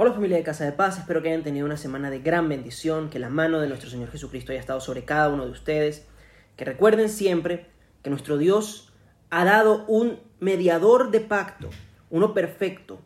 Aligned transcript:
Hola 0.00 0.12
familia 0.12 0.36
de 0.36 0.44
Casa 0.44 0.64
de 0.64 0.70
Paz, 0.70 0.96
espero 0.96 1.22
que 1.22 1.28
hayan 1.30 1.42
tenido 1.42 1.66
una 1.66 1.76
semana 1.76 2.08
de 2.08 2.20
gran 2.20 2.48
bendición, 2.48 3.10
que 3.10 3.18
la 3.18 3.30
mano 3.30 3.58
de 3.58 3.66
nuestro 3.66 3.90
Señor 3.90 4.12
Jesucristo 4.12 4.52
haya 4.52 4.60
estado 4.60 4.80
sobre 4.80 5.04
cada 5.04 5.28
uno 5.28 5.44
de 5.44 5.50
ustedes, 5.50 6.06
que 6.56 6.64
recuerden 6.64 7.08
siempre 7.08 7.66
que 8.04 8.08
nuestro 8.08 8.38
Dios 8.38 8.92
ha 9.30 9.44
dado 9.44 9.84
un 9.86 10.20
mediador 10.38 11.10
de 11.10 11.18
pacto, 11.18 11.70
uno 12.10 12.32
perfecto, 12.32 13.00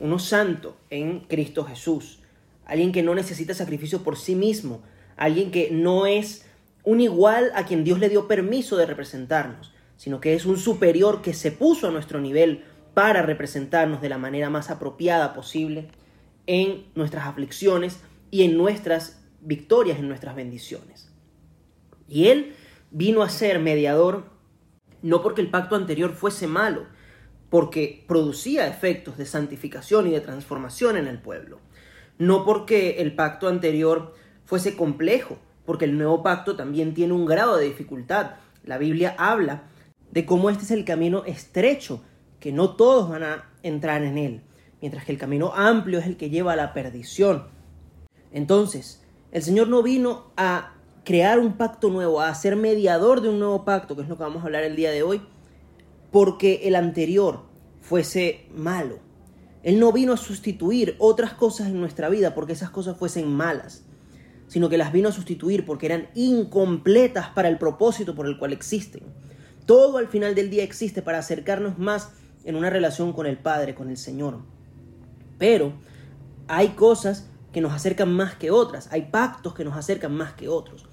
uno 0.00 0.18
santo 0.18 0.76
en 0.90 1.20
Cristo 1.20 1.62
Jesús, 1.62 2.18
alguien 2.64 2.90
que 2.90 3.04
no 3.04 3.14
necesita 3.14 3.54
sacrificio 3.54 4.02
por 4.02 4.18
sí 4.18 4.34
mismo, 4.34 4.82
alguien 5.16 5.52
que 5.52 5.70
no 5.70 6.06
es 6.06 6.44
un 6.82 7.00
igual 7.00 7.52
a 7.54 7.66
quien 7.66 7.84
Dios 7.84 8.00
le 8.00 8.08
dio 8.08 8.26
permiso 8.26 8.76
de 8.76 8.86
representarnos, 8.86 9.72
sino 9.96 10.20
que 10.20 10.34
es 10.34 10.44
un 10.44 10.58
superior 10.58 11.22
que 11.22 11.34
se 11.34 11.52
puso 11.52 11.86
a 11.86 11.92
nuestro 11.92 12.20
nivel 12.20 12.64
para 12.94 13.22
representarnos 13.22 14.00
de 14.00 14.08
la 14.08 14.18
manera 14.18 14.50
más 14.50 14.70
apropiada 14.70 15.34
posible 15.34 16.01
en 16.46 16.84
nuestras 16.94 17.26
aflicciones 17.26 18.00
y 18.30 18.42
en 18.42 18.56
nuestras 18.56 19.22
victorias, 19.40 19.98
en 19.98 20.08
nuestras 20.08 20.34
bendiciones. 20.34 21.10
Y 22.08 22.28
Él 22.28 22.54
vino 22.90 23.22
a 23.22 23.28
ser 23.28 23.58
mediador 23.60 24.30
no 25.02 25.22
porque 25.22 25.40
el 25.40 25.50
pacto 25.50 25.74
anterior 25.74 26.12
fuese 26.12 26.46
malo, 26.46 26.86
porque 27.50 28.04
producía 28.06 28.68
efectos 28.68 29.18
de 29.18 29.26
santificación 29.26 30.06
y 30.06 30.10
de 30.10 30.20
transformación 30.20 30.96
en 30.96 31.06
el 31.06 31.18
pueblo. 31.18 31.58
No 32.18 32.44
porque 32.44 33.00
el 33.00 33.14
pacto 33.14 33.48
anterior 33.48 34.14
fuese 34.44 34.76
complejo, 34.76 35.38
porque 35.66 35.84
el 35.84 35.98
nuevo 35.98 36.22
pacto 36.22 36.56
también 36.56 36.94
tiene 36.94 37.12
un 37.14 37.26
grado 37.26 37.56
de 37.56 37.66
dificultad. 37.66 38.32
La 38.64 38.78
Biblia 38.78 39.14
habla 39.18 39.64
de 40.12 40.24
cómo 40.24 40.50
este 40.50 40.64
es 40.64 40.70
el 40.70 40.84
camino 40.84 41.24
estrecho, 41.24 42.02
que 42.38 42.52
no 42.52 42.76
todos 42.76 43.10
van 43.10 43.24
a 43.24 43.50
entrar 43.62 44.02
en 44.02 44.18
él 44.18 44.42
mientras 44.82 45.06
que 45.06 45.12
el 45.12 45.18
camino 45.18 45.54
amplio 45.54 46.00
es 46.00 46.06
el 46.06 46.18
que 46.18 46.28
lleva 46.28 46.52
a 46.52 46.56
la 46.56 46.74
perdición. 46.74 47.44
Entonces, 48.32 49.02
el 49.30 49.42
Señor 49.42 49.68
no 49.68 49.82
vino 49.82 50.32
a 50.36 50.74
crear 51.04 51.38
un 51.38 51.54
pacto 51.54 51.88
nuevo, 51.88 52.20
a 52.20 52.34
ser 52.34 52.56
mediador 52.56 53.22
de 53.22 53.30
un 53.30 53.38
nuevo 53.38 53.64
pacto, 53.64 53.96
que 53.96 54.02
es 54.02 54.08
lo 54.08 54.16
que 54.16 54.24
vamos 54.24 54.42
a 54.42 54.46
hablar 54.46 54.64
el 54.64 54.76
día 54.76 54.90
de 54.90 55.02
hoy, 55.02 55.22
porque 56.10 56.62
el 56.64 56.74
anterior 56.74 57.44
fuese 57.80 58.46
malo. 58.54 58.98
Él 59.62 59.78
no 59.78 59.92
vino 59.92 60.12
a 60.12 60.16
sustituir 60.16 60.96
otras 60.98 61.32
cosas 61.34 61.68
en 61.68 61.80
nuestra 61.80 62.08
vida 62.08 62.34
porque 62.34 62.52
esas 62.52 62.70
cosas 62.70 62.96
fuesen 62.96 63.28
malas, 63.28 63.84
sino 64.48 64.68
que 64.68 64.78
las 64.78 64.92
vino 64.92 65.08
a 65.08 65.12
sustituir 65.12 65.64
porque 65.64 65.86
eran 65.86 66.08
incompletas 66.14 67.28
para 67.28 67.48
el 67.48 67.58
propósito 67.58 68.16
por 68.16 68.26
el 68.26 68.36
cual 68.36 68.52
existen. 68.52 69.04
Todo 69.64 69.98
al 69.98 70.08
final 70.08 70.34
del 70.34 70.50
día 70.50 70.64
existe 70.64 71.02
para 71.02 71.18
acercarnos 71.18 71.78
más 71.78 72.10
en 72.44 72.56
una 72.56 72.68
relación 72.68 73.12
con 73.12 73.26
el 73.26 73.38
Padre, 73.38 73.76
con 73.76 73.88
el 73.88 73.96
Señor. 73.96 74.40
Pero 75.42 75.72
hay 76.46 76.68
cosas 76.68 77.28
que 77.52 77.60
nos 77.60 77.72
acercan 77.72 78.12
más 78.12 78.36
que 78.36 78.52
otras, 78.52 78.88
hay 78.92 79.08
pactos 79.10 79.54
que 79.54 79.64
nos 79.64 79.76
acercan 79.76 80.14
más 80.14 80.34
que 80.34 80.48
otros. 80.48 80.86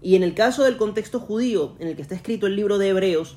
Y 0.00 0.16
en 0.16 0.22
el 0.22 0.32
caso 0.32 0.64
del 0.64 0.78
contexto 0.78 1.20
judío 1.20 1.76
en 1.80 1.88
el 1.88 1.96
que 1.96 2.00
está 2.00 2.14
escrito 2.14 2.46
el 2.46 2.56
libro 2.56 2.78
de 2.78 2.88
Hebreos, 2.88 3.36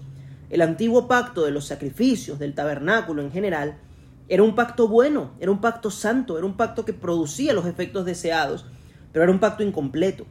el 0.49 0.61
antiguo 0.61 1.09
pacto 1.09 1.43
de 1.43 1.51
los 1.51 1.65
sacrificios, 1.65 2.39
del 2.39 2.55
tabernáculo 2.55 3.21
en 3.21 3.29
general, 3.29 3.77
era 4.29 4.41
un 4.41 4.55
pacto 4.55 4.87
bueno, 4.87 5.31
era 5.41 5.51
un 5.51 5.59
pacto 5.59 5.91
santo, 5.91 6.37
era 6.37 6.47
un 6.47 6.55
pacto 6.55 6.85
que 6.85 6.93
producía 6.93 7.51
los 7.51 7.65
efectos 7.65 8.05
deseados, 8.05 8.65
pero 9.11 9.23
era 9.23 9.33
un 9.33 9.39
pacto 9.39 9.63
incompleto, 9.63 10.25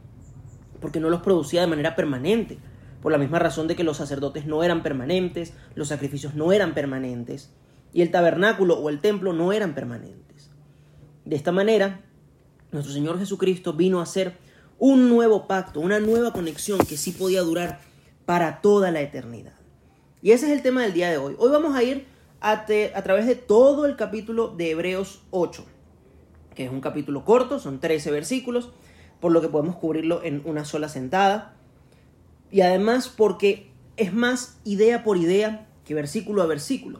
porque 0.81 0.99
no 0.99 1.11
los 1.11 1.21
producía 1.21 1.61
de 1.61 1.67
manera 1.67 1.95
permanente, 1.95 2.57
por 3.03 3.11
la 3.11 3.19
misma 3.19 3.37
razón 3.37 3.67
de 3.67 3.75
que 3.75 3.83
los 3.83 3.97
sacerdotes 3.97 4.47
no 4.47 4.63
eran 4.63 4.81
permanentes, 4.81 5.53
los 5.75 5.89
sacrificios 5.89 6.33
no 6.33 6.51
eran 6.51 6.73
permanentes, 6.73 7.51
y 7.93 8.01
el 8.01 8.11
tabernáculo 8.11 8.79
o 8.79 8.89
el 8.89 8.99
templo 8.99 9.33
no 9.33 9.53
eran 9.53 9.75
permanentes. 9.75 10.22
De 11.25 11.35
esta 11.35 11.51
manera, 11.51 12.01
nuestro 12.71 12.93
Señor 12.93 13.19
Jesucristo 13.19 13.73
vino 13.73 13.99
a 13.99 14.03
hacer 14.03 14.37
un 14.79 15.09
nuevo 15.09 15.47
pacto, 15.47 15.79
una 15.79 15.99
nueva 15.99 16.33
conexión 16.33 16.79
que 16.79 16.97
sí 16.97 17.11
podía 17.11 17.41
durar 17.41 17.79
para 18.25 18.61
toda 18.61 18.91
la 18.91 19.01
eternidad. 19.01 19.53
Y 20.21 20.31
ese 20.31 20.47
es 20.47 20.51
el 20.51 20.61
tema 20.61 20.81
del 20.81 20.93
día 20.93 21.09
de 21.09 21.17
hoy. 21.17 21.35
Hoy 21.37 21.51
vamos 21.51 21.75
a 21.75 21.83
ir 21.83 22.05
a, 22.41 22.65
través 22.65 23.25
de 23.25 23.35
todo 23.35 23.85
el 23.85 23.95
capítulo 23.95 24.49
de 24.49 24.71
Hebreos 24.71 25.21
8, 25.31 25.65
que 26.55 26.65
es 26.65 26.71
un 26.71 26.81
capítulo 26.81 27.23
corto, 27.23 27.59
son 27.59 27.79
13 27.79 28.11
versículos, 28.11 28.71
por 29.19 29.31
lo 29.31 29.41
que 29.41 29.47
podemos 29.47 29.75
cubrirlo 29.77 30.23
en 30.23 30.41
una 30.45 30.65
sola 30.65 30.89
sentada. 30.89 31.55
Y 32.51 32.61
además 32.61 33.07
porque 33.07 33.71
es 33.95 34.13
más 34.13 34.59
idea 34.65 35.03
por 35.03 35.17
idea 35.17 35.67
que 35.85 35.93
versículo 35.93 36.41
a 36.41 36.45
versículo 36.45 36.99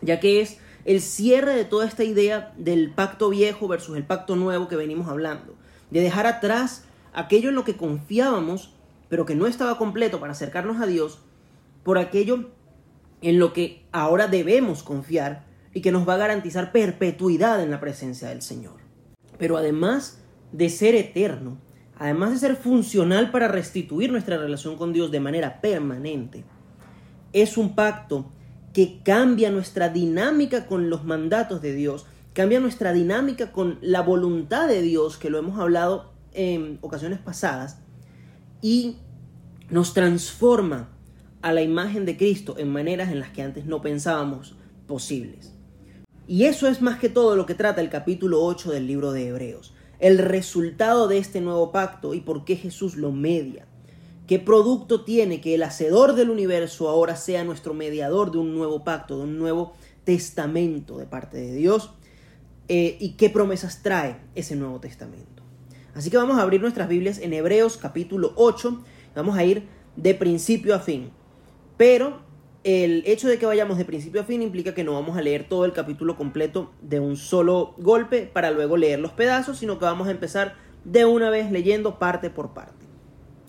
ya 0.00 0.20
que 0.20 0.40
es 0.40 0.58
el 0.86 1.00
cierre 1.00 1.54
de 1.54 1.64
toda 1.64 1.84
esta 1.84 2.04
idea 2.04 2.54
del 2.56 2.92
pacto 2.92 3.28
viejo 3.28 3.66
versus 3.66 3.96
el 3.96 4.04
pacto 4.04 4.36
nuevo 4.36 4.68
que 4.68 4.76
venimos 4.76 5.08
hablando, 5.08 5.56
de 5.90 6.00
dejar 6.00 6.26
atrás 6.26 6.84
aquello 7.12 7.48
en 7.48 7.56
lo 7.56 7.64
que 7.64 7.76
confiábamos, 7.76 8.72
pero 9.08 9.26
que 9.26 9.34
no 9.34 9.48
estaba 9.48 9.78
completo 9.78 10.20
para 10.20 10.32
acercarnos 10.32 10.80
a 10.80 10.86
Dios, 10.86 11.18
por 11.82 11.98
aquello 11.98 12.50
en 13.20 13.40
lo 13.40 13.52
que 13.52 13.84
ahora 13.90 14.28
debemos 14.28 14.84
confiar 14.84 15.44
y 15.74 15.80
que 15.80 15.90
nos 15.90 16.08
va 16.08 16.14
a 16.14 16.18
garantizar 16.18 16.70
perpetuidad 16.70 17.60
en 17.62 17.72
la 17.72 17.80
presencia 17.80 18.28
del 18.28 18.42
Señor. 18.42 18.76
Pero 19.38 19.56
además 19.56 20.22
de 20.52 20.68
ser 20.68 20.94
eterno, 20.94 21.58
además 21.98 22.30
de 22.30 22.38
ser 22.38 22.56
funcional 22.56 23.32
para 23.32 23.48
restituir 23.48 24.12
nuestra 24.12 24.38
relación 24.38 24.76
con 24.76 24.92
Dios 24.92 25.10
de 25.10 25.18
manera 25.18 25.60
permanente, 25.60 26.44
es 27.32 27.58
un 27.58 27.74
pacto 27.74 28.30
que 28.76 29.00
cambia 29.02 29.50
nuestra 29.50 29.88
dinámica 29.88 30.66
con 30.66 30.90
los 30.90 31.02
mandatos 31.02 31.62
de 31.62 31.72
Dios, 31.72 32.04
cambia 32.34 32.60
nuestra 32.60 32.92
dinámica 32.92 33.50
con 33.50 33.78
la 33.80 34.02
voluntad 34.02 34.68
de 34.68 34.82
Dios, 34.82 35.16
que 35.16 35.30
lo 35.30 35.38
hemos 35.38 35.58
hablado 35.58 36.12
en 36.34 36.76
ocasiones 36.82 37.18
pasadas, 37.18 37.78
y 38.60 38.98
nos 39.70 39.94
transforma 39.94 40.90
a 41.40 41.54
la 41.54 41.62
imagen 41.62 42.04
de 42.04 42.18
Cristo 42.18 42.56
en 42.58 42.68
maneras 42.68 43.10
en 43.10 43.18
las 43.18 43.30
que 43.30 43.40
antes 43.40 43.64
no 43.64 43.80
pensábamos 43.80 44.56
posibles. 44.86 45.54
Y 46.28 46.44
eso 46.44 46.68
es 46.68 46.82
más 46.82 46.98
que 46.98 47.08
todo 47.08 47.34
lo 47.34 47.46
que 47.46 47.54
trata 47.54 47.80
el 47.80 47.88
capítulo 47.88 48.44
8 48.44 48.72
del 48.72 48.86
libro 48.86 49.12
de 49.12 49.28
Hebreos, 49.28 49.72
el 50.00 50.18
resultado 50.18 51.08
de 51.08 51.16
este 51.16 51.40
nuevo 51.40 51.72
pacto 51.72 52.12
y 52.12 52.20
por 52.20 52.44
qué 52.44 52.56
Jesús 52.56 52.96
lo 52.96 53.10
media. 53.10 53.66
¿Qué 54.26 54.40
producto 54.40 55.04
tiene 55.04 55.40
que 55.40 55.54
el 55.54 55.62
hacedor 55.62 56.14
del 56.14 56.30
universo 56.30 56.88
ahora 56.88 57.14
sea 57.14 57.44
nuestro 57.44 57.74
mediador 57.74 58.32
de 58.32 58.38
un 58.38 58.56
nuevo 58.56 58.82
pacto, 58.82 59.18
de 59.18 59.22
un 59.22 59.38
nuevo 59.38 59.74
testamento 60.02 60.98
de 60.98 61.06
parte 61.06 61.36
de 61.36 61.54
Dios? 61.54 61.92
Eh, 62.66 62.96
¿Y 62.98 63.10
qué 63.10 63.30
promesas 63.30 63.84
trae 63.84 64.16
ese 64.34 64.56
nuevo 64.56 64.80
testamento? 64.80 65.44
Así 65.94 66.10
que 66.10 66.16
vamos 66.16 66.38
a 66.38 66.42
abrir 66.42 66.60
nuestras 66.60 66.88
Biblias 66.88 67.18
en 67.18 67.34
Hebreos 67.34 67.76
capítulo 67.76 68.32
8. 68.34 68.82
Vamos 69.14 69.38
a 69.38 69.44
ir 69.44 69.68
de 69.94 70.14
principio 70.14 70.74
a 70.74 70.80
fin. 70.80 71.10
Pero 71.76 72.18
el 72.64 73.04
hecho 73.06 73.28
de 73.28 73.38
que 73.38 73.46
vayamos 73.46 73.78
de 73.78 73.84
principio 73.84 74.22
a 74.22 74.24
fin 74.24 74.42
implica 74.42 74.74
que 74.74 74.82
no 74.82 74.94
vamos 74.94 75.16
a 75.16 75.22
leer 75.22 75.48
todo 75.48 75.64
el 75.64 75.72
capítulo 75.72 76.16
completo 76.16 76.72
de 76.82 76.98
un 76.98 77.16
solo 77.16 77.74
golpe 77.78 78.22
para 78.22 78.50
luego 78.50 78.76
leer 78.76 78.98
los 78.98 79.12
pedazos, 79.12 79.58
sino 79.58 79.78
que 79.78 79.84
vamos 79.84 80.08
a 80.08 80.10
empezar 80.10 80.56
de 80.84 81.04
una 81.04 81.30
vez 81.30 81.52
leyendo 81.52 82.00
parte 82.00 82.28
por 82.28 82.54
parte. 82.54 82.85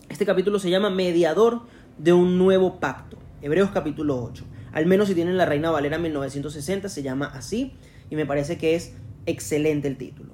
Este 0.09 0.25
capítulo 0.25 0.57
se 0.57 0.69
llama 0.69 0.90
Mediador 0.90 1.63
de 1.97 2.13
un 2.13 2.38
nuevo 2.38 2.79
pacto. 2.79 3.18
Hebreos 3.41 3.72
capítulo 3.72 4.23
8. 4.23 4.45
Al 4.72 4.85
menos 4.85 5.09
si 5.09 5.16
tienen 5.16 5.38
la 5.38 5.45
Reina 5.45 5.69
Valera 5.69 5.97
1960 5.97 6.88
se 6.88 7.03
llama 7.03 7.25
así 7.34 7.73
y 8.09 8.16
me 8.16 8.25
parece 8.25 8.57
que 8.57 8.75
es 8.75 8.94
excelente 9.25 9.90
el 9.90 9.97
título. 9.97 10.34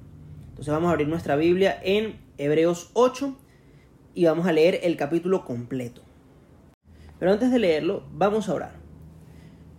Entonces 0.50 0.72
vamos 0.72 0.88
a 0.88 0.92
abrir 0.92 1.08
nuestra 1.08 1.34
Biblia 1.34 1.76
en 1.82 2.20
Hebreos 2.38 2.90
8 2.94 3.36
y 4.14 4.24
vamos 4.24 4.46
a 4.46 4.52
leer 4.52 4.78
el 4.84 4.96
capítulo 4.96 5.44
completo. 5.44 6.02
Pero 7.18 7.32
antes 7.32 7.50
de 7.50 7.58
leerlo, 7.58 8.04
vamos 8.12 8.48
a 8.48 8.54
orar. 8.54 8.76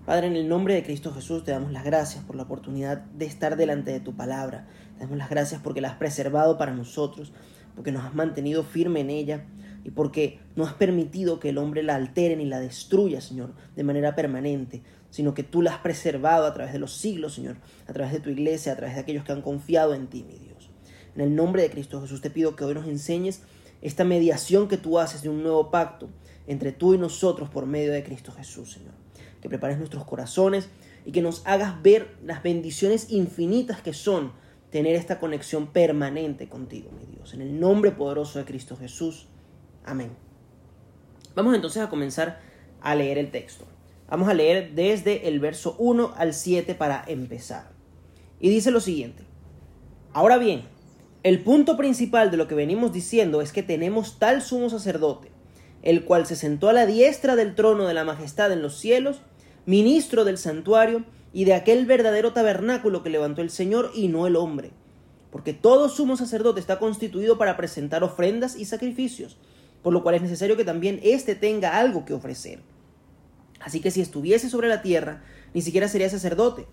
Padre, 0.05 0.27
en 0.27 0.35
el 0.35 0.49
nombre 0.49 0.73
de 0.73 0.83
Cristo 0.83 1.13
Jesús 1.13 1.45
te 1.45 1.51
damos 1.51 1.71
las 1.71 1.85
gracias 1.85 2.23
por 2.25 2.35
la 2.35 2.43
oportunidad 2.43 2.97
de 2.97 3.25
estar 3.25 3.55
delante 3.55 3.91
de 3.91 4.01
tu 4.01 4.13
palabra. 4.13 4.67
Te 4.97 5.05
damos 5.05 5.17
las 5.17 5.29
gracias 5.29 5.61
porque 5.63 5.79
la 5.79 5.87
has 5.87 5.95
preservado 5.95 6.57
para 6.57 6.73
nosotros, 6.73 7.31
porque 7.75 7.93
nos 7.93 8.03
has 8.03 8.13
mantenido 8.13 8.63
firme 8.63 8.99
en 8.99 9.09
ella 9.09 9.45
y 9.85 9.91
porque 9.91 10.39
no 10.55 10.65
has 10.65 10.73
permitido 10.73 11.39
que 11.39 11.49
el 11.49 11.59
hombre 11.59 11.83
la 11.83 11.95
altere 11.95 12.35
ni 12.35 12.45
la 12.45 12.59
destruya, 12.59 13.21
Señor, 13.21 13.53
de 13.75 13.83
manera 13.83 14.15
permanente, 14.15 14.81
sino 15.11 15.35
que 15.35 15.43
tú 15.43 15.61
la 15.61 15.75
has 15.75 15.77
preservado 15.77 16.47
a 16.47 16.53
través 16.55 16.73
de 16.73 16.79
los 16.79 16.91
siglos, 16.91 17.35
Señor, 17.35 17.57
a 17.87 17.93
través 17.93 18.11
de 18.11 18.19
tu 18.19 18.31
iglesia, 18.31 18.73
a 18.73 18.75
través 18.75 18.95
de 18.95 19.01
aquellos 19.01 19.23
que 19.23 19.31
han 19.31 19.43
confiado 19.43 19.93
en 19.93 20.07
ti, 20.07 20.23
mi 20.23 20.39
Dios. 20.39 20.71
En 21.13 21.21
el 21.21 21.35
nombre 21.35 21.61
de 21.61 21.69
Cristo 21.69 22.01
Jesús 22.01 22.19
te 22.19 22.31
pido 22.31 22.55
que 22.55 22.63
hoy 22.63 22.73
nos 22.73 22.87
enseñes 22.87 23.43
esta 23.83 24.03
mediación 24.03 24.67
que 24.67 24.77
tú 24.77 24.97
haces 24.97 25.21
de 25.21 25.29
un 25.29 25.43
nuevo 25.43 25.69
pacto 25.69 26.09
entre 26.47 26.71
tú 26.71 26.95
y 26.95 26.97
nosotros 26.97 27.49
por 27.49 27.67
medio 27.67 27.93
de 27.93 28.03
Cristo 28.03 28.31
Jesús, 28.31 28.71
Señor. 28.71 28.95
Que 29.39 29.49
prepares 29.49 29.77
nuestros 29.77 30.03
corazones 30.03 30.67
y 31.05 31.11
que 31.11 31.21
nos 31.21 31.45
hagas 31.45 31.79
ver 31.83 32.17
las 32.23 32.41
bendiciones 32.41 33.11
infinitas 33.11 33.81
que 33.81 33.93
son 33.93 34.33
tener 34.71 34.95
esta 34.95 35.19
conexión 35.19 35.67
permanente 35.67 36.49
contigo, 36.49 36.89
mi 36.91 37.05
Dios. 37.05 37.35
En 37.35 37.41
el 37.41 37.59
nombre 37.59 37.91
poderoso 37.91 38.39
de 38.39 38.45
Cristo 38.45 38.75
Jesús. 38.75 39.27
Amén. 39.85 40.11
Vamos 41.35 41.53
entonces 41.53 41.81
a 41.83 41.89
comenzar 41.89 42.39
a 42.81 42.95
leer 42.95 43.17
el 43.17 43.29
texto. 43.29 43.65
Vamos 44.09 44.27
a 44.27 44.33
leer 44.33 44.73
desde 44.73 45.27
el 45.27 45.39
verso 45.39 45.75
1 45.77 46.13
al 46.17 46.33
7 46.33 46.75
para 46.75 47.03
empezar. 47.07 47.71
Y 48.39 48.49
dice 48.49 48.71
lo 48.71 48.79
siguiente. 48.79 49.23
Ahora 50.11 50.37
bien, 50.37 50.63
el 51.23 51.41
punto 51.41 51.77
principal 51.77 52.31
de 52.31 52.37
lo 52.37 52.47
que 52.47 52.55
venimos 52.55 52.93
diciendo 52.93 53.41
es 53.41 53.51
que 53.51 53.63
tenemos 53.63 54.17
tal 54.19 54.41
sumo 54.41 54.69
sacerdote, 54.69 55.31
el 55.81 56.05
cual 56.05 56.25
se 56.25 56.35
sentó 56.35 56.69
a 56.69 56.73
la 56.73 56.85
diestra 56.85 57.35
del 57.35 57.55
trono 57.55 57.87
de 57.87 57.93
la 57.93 58.03
majestad 58.03 58.51
en 58.51 58.61
los 58.61 58.77
cielos, 58.77 59.21
ministro 59.65 60.25
del 60.25 60.37
santuario 60.37 61.03
y 61.33 61.45
de 61.45 61.53
aquel 61.53 61.85
verdadero 61.85 62.33
tabernáculo 62.33 63.03
que 63.03 63.09
levantó 63.09 63.41
el 63.41 63.49
Señor 63.49 63.91
y 63.93 64.07
no 64.07 64.25
el 64.25 64.35
hombre. 64.35 64.71
Porque 65.31 65.53
todo 65.53 65.89
sumo 65.89 66.15
sacerdote 66.15 66.59
está 66.59 66.79
constituido 66.79 67.37
para 67.37 67.57
presentar 67.57 68.03
ofrendas 68.03 68.55
y 68.55 68.65
sacrificios, 68.65 69.37
por 69.85 69.93
lo 69.93 70.01
cual 70.01 70.15
es 70.15 70.23
necesario 70.23 70.57
que 70.57 70.65
también 70.65 70.99
éste 71.03 71.35
tenga 71.35 71.77
algo 71.77 72.05
que 72.05 72.15
ofrecer. 72.15 72.57
Así 73.59 73.81
que 73.81 73.91
si 73.91 74.01
estuviese 74.01 74.49
sobre 74.49 74.67
la 74.67 74.81
tierra, 74.81 75.21
ni 75.53 75.61
siquiera 75.61 75.87
sería 75.87 76.09
sacerdote, 76.09 76.65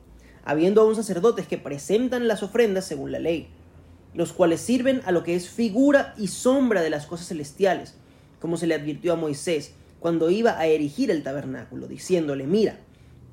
habiendo 0.46 0.80
aún 0.80 0.96
sacerdotes 0.96 1.46
que 1.46 1.58
presentan 1.58 2.26
las 2.26 2.42
ofrendas 2.42 2.86
según 2.86 3.12
la 3.12 3.18
ley, 3.18 3.48
los 4.14 4.32
cuales 4.32 4.62
sirven 4.62 5.02
a 5.04 5.12
lo 5.12 5.24
que 5.24 5.34
es 5.34 5.50
figura 5.50 6.14
y 6.16 6.28
sombra 6.28 6.80
de 6.80 6.88
las 6.88 7.04
cosas 7.04 7.28
celestiales, 7.28 7.96
como 8.40 8.56
se 8.56 8.66
le 8.66 8.74
advirtió 8.74 9.12
a 9.12 9.16
Moisés 9.16 9.74
cuando 10.00 10.30
iba 10.30 10.58
a 10.58 10.64
erigir 10.64 11.10
el 11.10 11.22
tabernáculo, 11.22 11.88
diciéndole, 11.88 12.46
mira, 12.46 12.78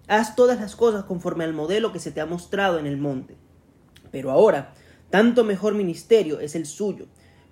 haz 0.09 0.35
todas 0.35 0.59
las 0.59 0.75
cosas 0.75 1.05
conforme 1.05 1.45
al 1.45 1.53
modelo 1.53 1.93
que 1.93 1.99
se 1.99 2.11
te 2.11 2.19
ha 2.19 2.25
mostrado 2.25 2.79
en 2.79 2.85
el 2.85 2.97
monte. 2.97 3.37
Pero 4.11 4.29
ahora, 4.29 4.73
tanto 5.09 5.45
mejor 5.45 5.73
ministerio 5.73 6.41
es 6.41 6.55
el 6.55 6.65
suyo, 6.65 7.05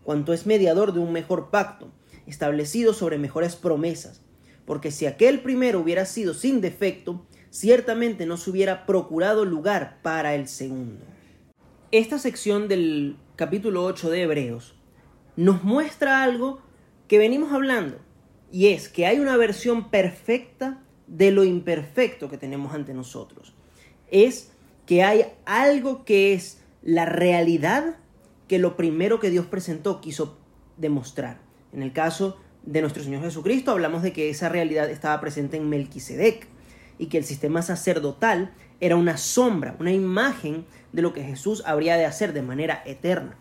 cuanto 0.04 0.34
es 0.34 0.46
mediador 0.46 0.92
de 0.92 1.00
un 1.00 1.14
mejor 1.14 1.52
pacto, 1.52 1.94
establecido 2.28 2.94
sobre 2.94 3.18
mejores 3.18 3.56
promesas, 3.56 4.22
porque 4.66 4.92
si 4.92 5.06
aquel 5.06 5.40
primero 5.40 5.80
hubiera 5.80 6.06
sido 6.06 6.34
sin 6.34 6.62
defecto, 6.62 7.26
ciertamente 7.50 8.26
no 8.26 8.38
se 8.38 8.50
hubiera 8.50 8.86
procurado 8.86 9.46
lugar 9.46 10.00
para 10.04 10.36
el 10.36 10.48
segundo. 10.48 11.06
Esta 11.92 12.20
sección 12.20 12.68
del 12.68 13.18
capítulo 13.36 13.86
8 13.86 14.10
de 14.10 14.24
Hebreos 14.24 14.76
nos 15.36 15.64
muestra 15.64 16.22
algo 16.22 16.60
que 17.08 17.18
venimos 17.18 17.54
hablando, 17.54 17.98
y 18.52 18.68
es 18.68 18.90
que 18.90 19.06
hay 19.06 19.20
una 19.20 19.38
versión 19.38 19.90
perfecta 19.90 20.84
de 21.08 21.32
lo 21.32 21.46
imperfecto 21.46 22.30
que 22.30 22.38
tenemos 22.38 22.74
ante 22.74 22.94
nosotros. 22.94 23.54
Es 24.12 24.52
que 24.86 25.04
hay 25.04 25.26
algo 25.46 26.04
que 26.04 26.34
es 26.34 26.62
la 26.82 27.06
realidad 27.06 27.98
que 28.48 28.60
lo 28.60 28.76
primero 28.78 29.20
que 29.20 29.30
Dios 29.30 29.46
presentó 29.46 30.02
quiso 30.02 30.38
demostrar. 30.78 31.47
En 31.74 31.84
el 31.84 31.94
caso 31.94 32.38
de 32.64 32.82
nuestro 32.82 33.04
Señor 33.04 33.22
Jesucristo 33.22 33.72
hablamos 33.72 34.04
de 34.04 34.14
que 34.14 34.30
esa 34.30 34.50
realidad 34.50 34.90
estaba 34.90 35.20
presente 35.22 35.58
en 35.58 35.70
Melquisedec 35.70 36.48
y 37.00 37.08
que 37.08 37.18
el 37.18 37.24
sistema 37.24 37.62
sacerdotal 37.62 38.54
era 38.80 38.96
una 38.96 39.18
sombra, 39.18 39.76
una 39.80 39.92
imagen 39.92 40.66
de 40.92 41.02
lo 41.02 41.14
que 41.14 41.24
Jesús 41.24 41.64
habría 41.66 41.98
de 41.98 42.06
hacer 42.06 42.34
de 42.34 42.42
manera 42.42 42.84
eterna. 42.86 43.38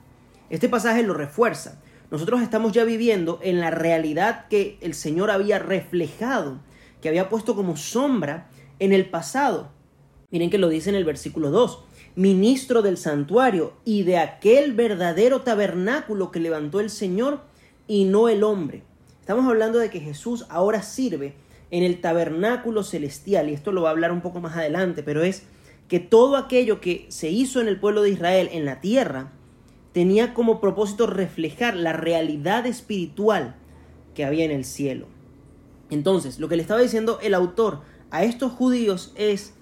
Este 0.50 0.68
pasaje 0.68 1.02
lo 1.02 1.14
refuerza. 1.14 1.80
Nosotros 2.10 2.40
estamos 2.40 2.72
ya 2.72 2.84
viviendo 2.84 3.40
en 3.42 3.60
la 3.60 3.70
realidad 3.70 4.46
que 4.48 4.78
el 4.80 4.94
Señor 4.94 5.30
había 5.30 5.58
reflejado, 5.58 6.60
que 7.00 7.08
había 7.08 7.28
puesto 7.28 7.56
como 7.56 7.76
sombra 7.76 8.48
en 8.78 8.92
el 8.92 9.10
pasado. 9.10 9.72
Miren 10.30 10.50
que 10.50 10.58
lo 10.58 10.68
dice 10.68 10.90
en 10.90 10.96
el 10.96 11.04
versículo 11.04 11.50
2, 11.50 11.84
ministro 12.14 12.82
del 12.82 12.96
santuario 12.96 13.74
y 13.84 14.04
de 14.04 14.18
aquel 14.18 14.72
verdadero 14.72 15.42
tabernáculo 15.42 16.30
que 16.30 16.40
levantó 16.40 16.80
el 16.80 16.90
Señor 16.90 17.42
y 17.86 18.04
no 18.04 18.28
el 18.28 18.42
hombre. 18.42 18.82
Estamos 19.20 19.46
hablando 19.46 19.78
de 19.78 19.90
que 19.90 20.00
Jesús 20.00 20.46
ahora 20.48 20.82
sirve 20.82 21.34
en 21.70 21.82
el 21.82 22.00
tabernáculo 22.00 22.82
celestial, 22.82 23.50
y 23.50 23.54
esto 23.54 23.72
lo 23.72 23.82
va 23.82 23.88
a 23.88 23.92
hablar 23.92 24.12
un 24.12 24.20
poco 24.20 24.40
más 24.40 24.56
adelante, 24.56 25.02
pero 25.02 25.22
es 25.22 25.42
que 25.88 26.00
todo 26.00 26.36
aquello 26.36 26.80
que 26.80 27.06
se 27.08 27.30
hizo 27.30 27.60
en 27.60 27.68
el 27.68 27.78
pueblo 27.78 28.02
de 28.02 28.10
Israel 28.10 28.48
en 28.52 28.64
la 28.64 28.80
tierra 28.80 29.32
tenía 29.92 30.34
como 30.34 30.60
propósito 30.60 31.06
reflejar 31.06 31.74
la 31.74 31.92
realidad 31.92 32.66
espiritual 32.66 33.56
que 34.14 34.24
había 34.24 34.44
en 34.44 34.50
el 34.50 34.64
cielo. 34.64 35.06
Entonces, 35.90 36.38
lo 36.38 36.48
que 36.48 36.56
le 36.56 36.62
estaba 36.62 36.80
diciendo 36.80 37.18
el 37.22 37.34
autor 37.34 37.80
a 38.10 38.24
estos 38.24 38.52
judíos 38.52 39.12
es 39.16 39.54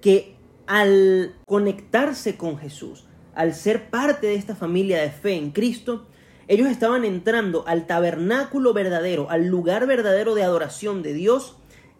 que 0.00 0.34
al 0.66 1.34
conectarse 1.46 2.36
con 2.36 2.58
Jesús, 2.58 3.06
al 3.34 3.54
ser 3.54 3.90
parte 3.90 4.26
de 4.26 4.34
esta 4.34 4.54
familia 4.54 5.00
de 5.00 5.10
fe 5.10 5.34
en 5.34 5.50
Cristo, 5.50 6.06
ellos 6.50 6.68
estaban 6.68 7.04
entrando 7.04 7.62
al 7.68 7.86
tabernáculo 7.86 8.74
verdadero, 8.74 9.30
al 9.30 9.46
lugar 9.46 9.86
verdadero 9.86 10.34
de 10.34 10.42
adoración 10.42 11.00
de 11.00 11.14
Dios 11.14 11.56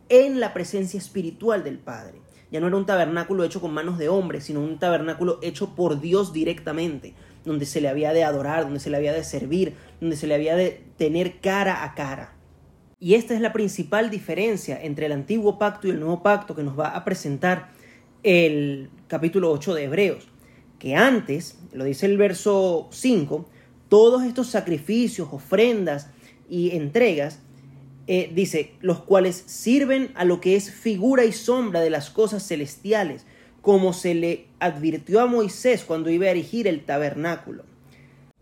en 0.09 0.41
la 0.41 0.53
presencia 0.53 0.99
espiritual 0.99 1.63
del 1.63 1.79
Padre. 1.79 2.21
Ya 2.51 2.59
no 2.59 2.67
era 2.67 2.77
un 2.77 2.85
tabernáculo 2.85 3.45
hecho 3.45 3.61
con 3.61 3.73
manos 3.73 3.97
de 3.97 4.09
hombres, 4.09 4.43
sino 4.43 4.61
un 4.61 4.81
tabernáculo 4.81 5.39
hecho 5.41 5.77
por 5.77 6.01
Dios 6.01 6.33
directamente, 6.33 7.15
donde 7.45 7.65
se 7.65 7.81
le 7.81 7.89
había 7.89 8.13
de 8.13 8.25
adorar, 8.25 8.65
donde 8.65 8.81
se 8.81 8.91
le 8.91 8.97
había 8.97 9.13
de 9.13 9.23
servir, 9.23 9.75
donde 10.01 10.17
se 10.17 10.27
le 10.27 10.35
había 10.35 10.57
de 10.57 10.83
tener 10.97 11.39
cara 11.39 11.85
a 11.85 11.95
cara. 11.95 12.35
Y 12.99 13.15
esta 13.15 13.35
es 13.35 13.41
la 13.41 13.53
principal 13.53 14.11
diferencia 14.11 14.83
entre 14.83 15.07
el 15.07 15.13
antiguo 15.13 15.61
pacto 15.61 15.87
y 15.87 15.91
el 15.91 16.01
nuevo 16.01 16.25
pacto 16.25 16.57
que 16.57 16.65
nos 16.65 16.77
va 16.77 16.89
a 16.89 17.05
presentar 17.05 17.71
el 18.25 18.91
capítulo 19.07 19.53
8 19.53 19.75
de 19.75 19.85
Hebreos. 19.85 20.27
Que 20.81 20.97
antes, 20.97 21.61
lo 21.73 21.85
dice 21.85 22.07
el 22.07 22.19
verso 22.19 22.89
5, 22.91 23.49
todos 23.91 24.23
estos 24.23 24.47
sacrificios, 24.47 25.29
ofrendas 25.33 26.09
y 26.49 26.71
entregas, 26.71 27.41
eh, 28.07 28.31
dice, 28.33 28.73
los 28.81 29.03
cuales 29.03 29.43
sirven 29.47 30.13
a 30.15 30.25
lo 30.25 30.41
que 30.41 30.57
es 30.57 30.71
figura 30.71 31.25
y 31.25 31.33
sombra 31.33 31.81
de 31.81 31.91
las 31.91 32.09
cosas 32.09 32.47
celestiales, 32.47 33.27
como 33.61 33.93
se 33.93 34.15
le 34.15 34.47
advirtió 34.61 35.21
a 35.21 35.27
Moisés 35.27 35.85
cuando 35.85 36.09
iba 36.09 36.27
a 36.27 36.31
erigir 36.31 36.67
el 36.67 36.85
tabernáculo. 36.85 37.65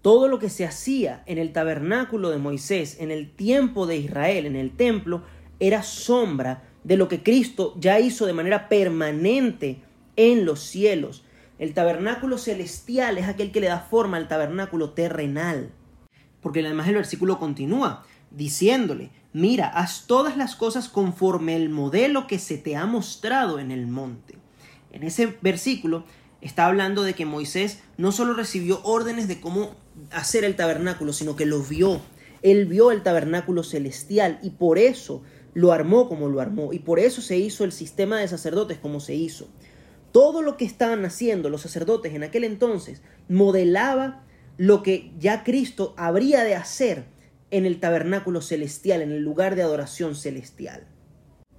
Todo 0.03 0.29
lo 0.29 0.39
que 0.39 0.51
se 0.51 0.67
hacía 0.67 1.23
en 1.27 1.39
el 1.39 1.53
tabernáculo 1.53 2.31
de 2.31 2.39
Moisés, 2.39 2.99
en 3.01 3.11
el 3.11 3.31
tiempo 3.31 3.87
de 3.87 3.97
Israel, 3.97 4.47
en 4.47 4.55
el 4.55 4.71
templo, 4.71 5.23
era 5.61 5.83
sombra 5.83 6.63
de 6.85 6.99
lo 6.99 7.09
que 7.09 7.23
Cristo 7.23 7.75
ya 7.81 7.99
hizo 8.01 8.27
de 8.27 8.35
manera 8.35 8.69
permanente 8.69 9.79
en 10.17 10.45
los 10.45 10.61
cielos, 10.61 11.25
el 11.59 11.75
tabernáculo 11.75 12.39
celestial 12.39 13.19
es 13.19 13.27
aquel 13.27 13.51
que 13.51 13.61
le 13.61 13.67
da 13.67 13.81
forma 13.81 14.17
al 14.17 14.29
tabernáculo 14.29 14.91
terrenal. 14.91 15.73
Porque 16.41 16.61
además 16.61 16.89
el 16.89 16.95
versículo 16.95 17.39
continúa 17.39 18.05
diciéndole, 18.31 19.11
mira, 19.33 19.69
haz 19.69 20.07
todas 20.07 20.37
las 20.37 20.55
cosas 20.55 20.89
conforme 20.89 21.57
el 21.57 21.69
modelo 21.69 22.27
que 22.27 22.39
se 22.39 22.59
te 22.59 22.77
ha 22.77 22.87
mostrado 22.87 23.59
en 23.59 23.71
el 23.71 23.87
monte. 23.87 24.37
En 24.93 25.03
ese 25.03 25.37
versículo 25.41 26.05
está 26.41 26.67
hablando 26.67 27.03
de 27.03 27.15
que 27.15 27.27
Moisés 27.27 27.81
no 27.97 28.13
solo 28.13 28.35
recibió 28.35 28.81
órdenes 28.85 29.27
de 29.29 29.41
cómo 29.41 29.75
hacer 30.13 30.45
el 30.45 30.57
tabernáculo, 30.57 31.13
sino 31.13 31.37
que 31.37 31.47
lo 31.47 31.61
vio. 31.61 32.01
Él 32.43 32.67
vio 32.67 32.93
el 32.93 33.03
tabernáculo 33.03 33.65
celestial 33.65 34.39
y 34.43 34.51
por 34.51 34.79
eso 34.79 35.23
lo 35.55 35.73
armó 35.73 36.09
como 36.09 36.29
lo 36.29 36.41
armó 36.41 36.73
y 36.73 36.79
por 36.79 37.01
eso 37.01 37.21
se 37.21 37.37
hizo 37.37 37.65
el 37.65 37.73
sistema 37.73 38.19
de 38.19 38.29
sacerdotes 38.29 38.79
como 38.79 39.01
se 39.01 39.15
hizo. 39.15 39.49
Todo 40.13 40.43
lo 40.43 40.57
que 40.57 40.65
estaban 40.65 41.05
haciendo 41.05 41.51
los 41.51 41.63
sacerdotes 41.63 42.15
en 42.15 42.23
aquel 42.23 42.45
entonces 42.45 43.03
modelaba 43.29 44.25
lo 44.57 44.83
que 44.83 45.13
ya 45.19 45.45
Cristo 45.45 45.95
habría 45.97 46.45
de 46.45 46.55
hacer 46.55 47.05
en 47.51 47.67
el 47.67 47.81
tabernáculo 47.81 48.41
celestial, 48.41 49.03
en 49.03 49.13
el 49.13 49.23
lugar 49.23 49.55
de 49.55 49.63
adoración 49.63 50.15
celestial. 50.15 50.87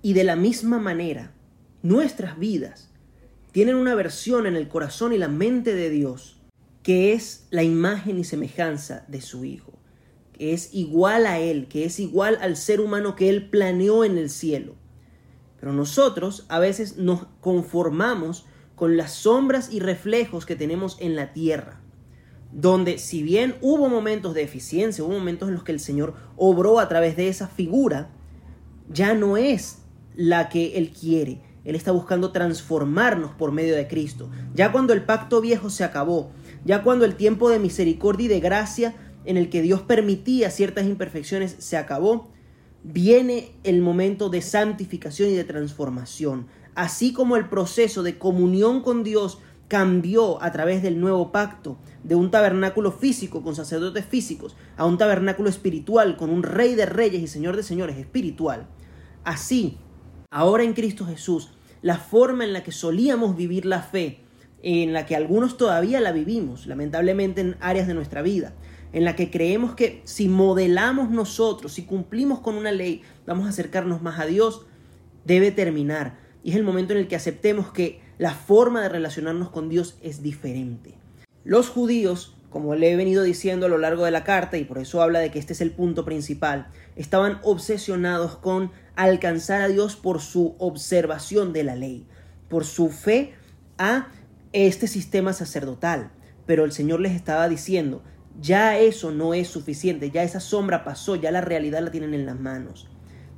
Y 0.01 0.13
de 0.13 0.23
la 0.23 0.35
misma 0.35 0.79
manera, 0.79 1.33
nuestras 1.81 2.37
vidas 2.37 2.91
tienen 3.51 3.75
una 3.75 3.95
versión 3.95 4.45
en 4.45 4.55
el 4.55 4.67
corazón 4.67 5.13
y 5.13 5.17
la 5.17 5.27
mente 5.27 5.73
de 5.73 5.89
Dios 5.89 6.39
que 6.83 7.13
es 7.13 7.47
la 7.49 7.63
imagen 7.63 8.19
y 8.19 8.23
semejanza 8.23 9.05
de 9.07 9.21
su 9.21 9.45
Hijo, 9.45 9.73
que 10.33 10.53
es 10.53 10.73
igual 10.73 11.25
a 11.25 11.39
Él, 11.39 11.67
que 11.67 11.85
es 11.85 11.99
igual 11.99 12.37
al 12.41 12.55
ser 12.55 12.79
humano 12.79 13.15
que 13.15 13.29
Él 13.29 13.49
planeó 13.49 14.03
en 14.03 14.17
el 14.17 14.29
cielo. 14.29 14.75
Pero 15.59 15.73
nosotros 15.73 16.45
a 16.49 16.59
veces 16.59 16.97
nos 16.97 17.25
conformamos 17.41 18.45
con 18.75 18.95
las 18.95 19.11
sombras 19.11 19.71
y 19.71 19.79
reflejos 19.79 20.45
que 20.45 20.55
tenemos 20.55 20.97
en 21.01 21.15
la 21.15 21.33
tierra, 21.33 21.81
donde 22.51 22.97
si 22.97 23.23
bien 23.23 23.55
hubo 23.61 23.89
momentos 23.89 24.33
de 24.33 24.43
eficiencia, 24.43 25.03
hubo 25.03 25.13
momentos 25.13 25.49
en 25.49 25.55
los 25.55 25.63
que 25.63 25.73
el 25.73 25.81
Señor 25.81 26.13
obró 26.37 26.79
a 26.79 26.87
través 26.87 27.17
de 27.17 27.27
esa 27.27 27.47
figura, 27.47 28.09
ya 28.89 29.13
no 29.13 29.35
es 29.35 29.79
la 30.15 30.49
que 30.49 30.77
Él 30.77 30.91
quiere. 30.91 31.41
Él 31.65 31.75
está 31.75 31.91
buscando 31.91 32.31
transformarnos 32.31 33.31
por 33.31 33.51
medio 33.51 33.75
de 33.75 33.87
Cristo. 33.87 34.29
Ya 34.55 34.71
cuando 34.71 34.93
el 34.93 35.03
pacto 35.03 35.41
viejo 35.41 35.69
se 35.69 35.83
acabó, 35.83 36.31
ya 36.63 36.81
cuando 36.81 37.05
el 37.05 37.15
tiempo 37.15 37.49
de 37.49 37.59
misericordia 37.59 38.25
y 38.25 38.29
de 38.29 38.39
gracia 38.39 38.95
en 39.25 39.37
el 39.37 39.49
que 39.49 39.61
Dios 39.61 39.81
permitía 39.81 40.49
ciertas 40.51 40.85
imperfecciones 40.85 41.55
se 41.59 41.77
acabó, 41.77 42.31
viene 42.83 43.51
el 43.63 43.81
momento 43.81 44.29
de 44.29 44.41
santificación 44.41 45.29
y 45.29 45.33
de 45.33 45.43
transformación. 45.43 46.47
Así 46.75 47.13
como 47.13 47.35
el 47.35 47.49
proceso 47.49 48.03
de 48.03 48.17
comunión 48.17 48.81
con 48.81 49.03
Dios 49.03 49.39
cambió 49.67 50.41
a 50.41 50.51
través 50.51 50.81
del 50.81 50.99
nuevo 50.99 51.31
pacto 51.31 51.77
de 52.03 52.15
un 52.15 52.31
tabernáculo 52.31 52.91
físico 52.91 53.43
con 53.43 53.55
sacerdotes 53.55 54.05
físicos 54.05 54.55
a 54.77 54.85
un 54.85 54.97
tabernáculo 54.97 55.49
espiritual 55.49 56.17
con 56.17 56.31
un 56.31 56.43
rey 56.43 56.75
de 56.75 56.87
reyes 56.87 57.21
y 57.21 57.27
señor 57.27 57.55
de 57.55 57.63
señores 57.63 57.97
espiritual. 57.97 58.67
Así, 59.23 59.77
ahora 60.31 60.63
en 60.63 60.73
Cristo 60.73 61.05
Jesús, 61.05 61.51
la 61.81 61.97
forma 61.97 62.43
en 62.43 62.53
la 62.53 62.63
que 62.63 62.71
solíamos 62.71 63.35
vivir 63.35 63.65
la 63.65 63.81
fe 63.81 64.21
en 64.61 64.93
la 64.93 65.05
que 65.05 65.15
algunos 65.15 65.57
todavía 65.57 66.01
la 66.01 66.11
vivimos, 66.11 66.67
lamentablemente 66.67 67.41
en 67.41 67.55
áreas 67.61 67.87
de 67.87 67.93
nuestra 67.93 68.21
vida, 68.21 68.53
en 68.93 69.05
la 69.05 69.15
que 69.15 69.29
creemos 69.29 69.75
que 69.75 70.01
si 70.03 70.27
modelamos 70.27 71.09
nosotros, 71.09 71.73
si 71.73 71.83
cumplimos 71.83 72.39
con 72.39 72.55
una 72.55 72.71
ley, 72.71 73.03
vamos 73.25 73.45
a 73.45 73.49
acercarnos 73.49 74.01
más 74.01 74.19
a 74.19 74.25
Dios, 74.25 74.65
debe 75.25 75.51
terminar. 75.51 76.17
Y 76.43 76.51
es 76.51 76.55
el 76.55 76.63
momento 76.63 76.93
en 76.93 76.99
el 76.99 77.07
que 77.07 77.15
aceptemos 77.15 77.71
que 77.71 78.01
la 78.17 78.33
forma 78.33 78.81
de 78.81 78.89
relacionarnos 78.89 79.49
con 79.49 79.69
Dios 79.69 79.97
es 80.01 80.23
diferente. 80.23 80.95
Los 81.43 81.69
judíos, 81.69 82.35
como 82.49 82.75
le 82.75 82.91
he 82.91 82.95
venido 82.95 83.23
diciendo 83.23 83.67
a 83.67 83.69
lo 83.69 83.77
largo 83.77 84.05
de 84.05 84.11
la 84.11 84.23
carta, 84.23 84.57
y 84.57 84.63
por 84.63 84.79
eso 84.79 85.01
habla 85.01 85.19
de 85.19 85.31
que 85.31 85.39
este 85.39 85.53
es 85.53 85.61
el 85.61 85.71
punto 85.71 86.03
principal, 86.03 86.67
estaban 86.95 87.39
obsesionados 87.43 88.37
con 88.37 88.71
alcanzar 88.95 89.61
a 89.61 89.67
Dios 89.67 89.95
por 89.95 90.19
su 90.19 90.55
observación 90.57 91.53
de 91.53 91.63
la 91.63 91.75
ley, 91.75 92.07
por 92.49 92.65
su 92.65 92.89
fe 92.89 93.33
a 93.77 94.07
este 94.51 94.87
sistema 94.87 95.33
sacerdotal. 95.33 96.11
Pero 96.45 96.65
el 96.65 96.71
Señor 96.71 96.99
les 96.99 97.13
estaba 97.13 97.47
diciendo, 97.47 98.01
ya 98.41 98.77
eso 98.77 99.11
no 99.11 99.33
es 99.33 99.47
suficiente, 99.47 100.11
ya 100.11 100.23
esa 100.23 100.39
sombra 100.39 100.83
pasó, 100.83 101.15
ya 101.15 101.31
la 101.31 101.41
realidad 101.41 101.81
la 101.81 101.91
tienen 101.91 102.13
en 102.13 102.25
las 102.25 102.39
manos. 102.39 102.87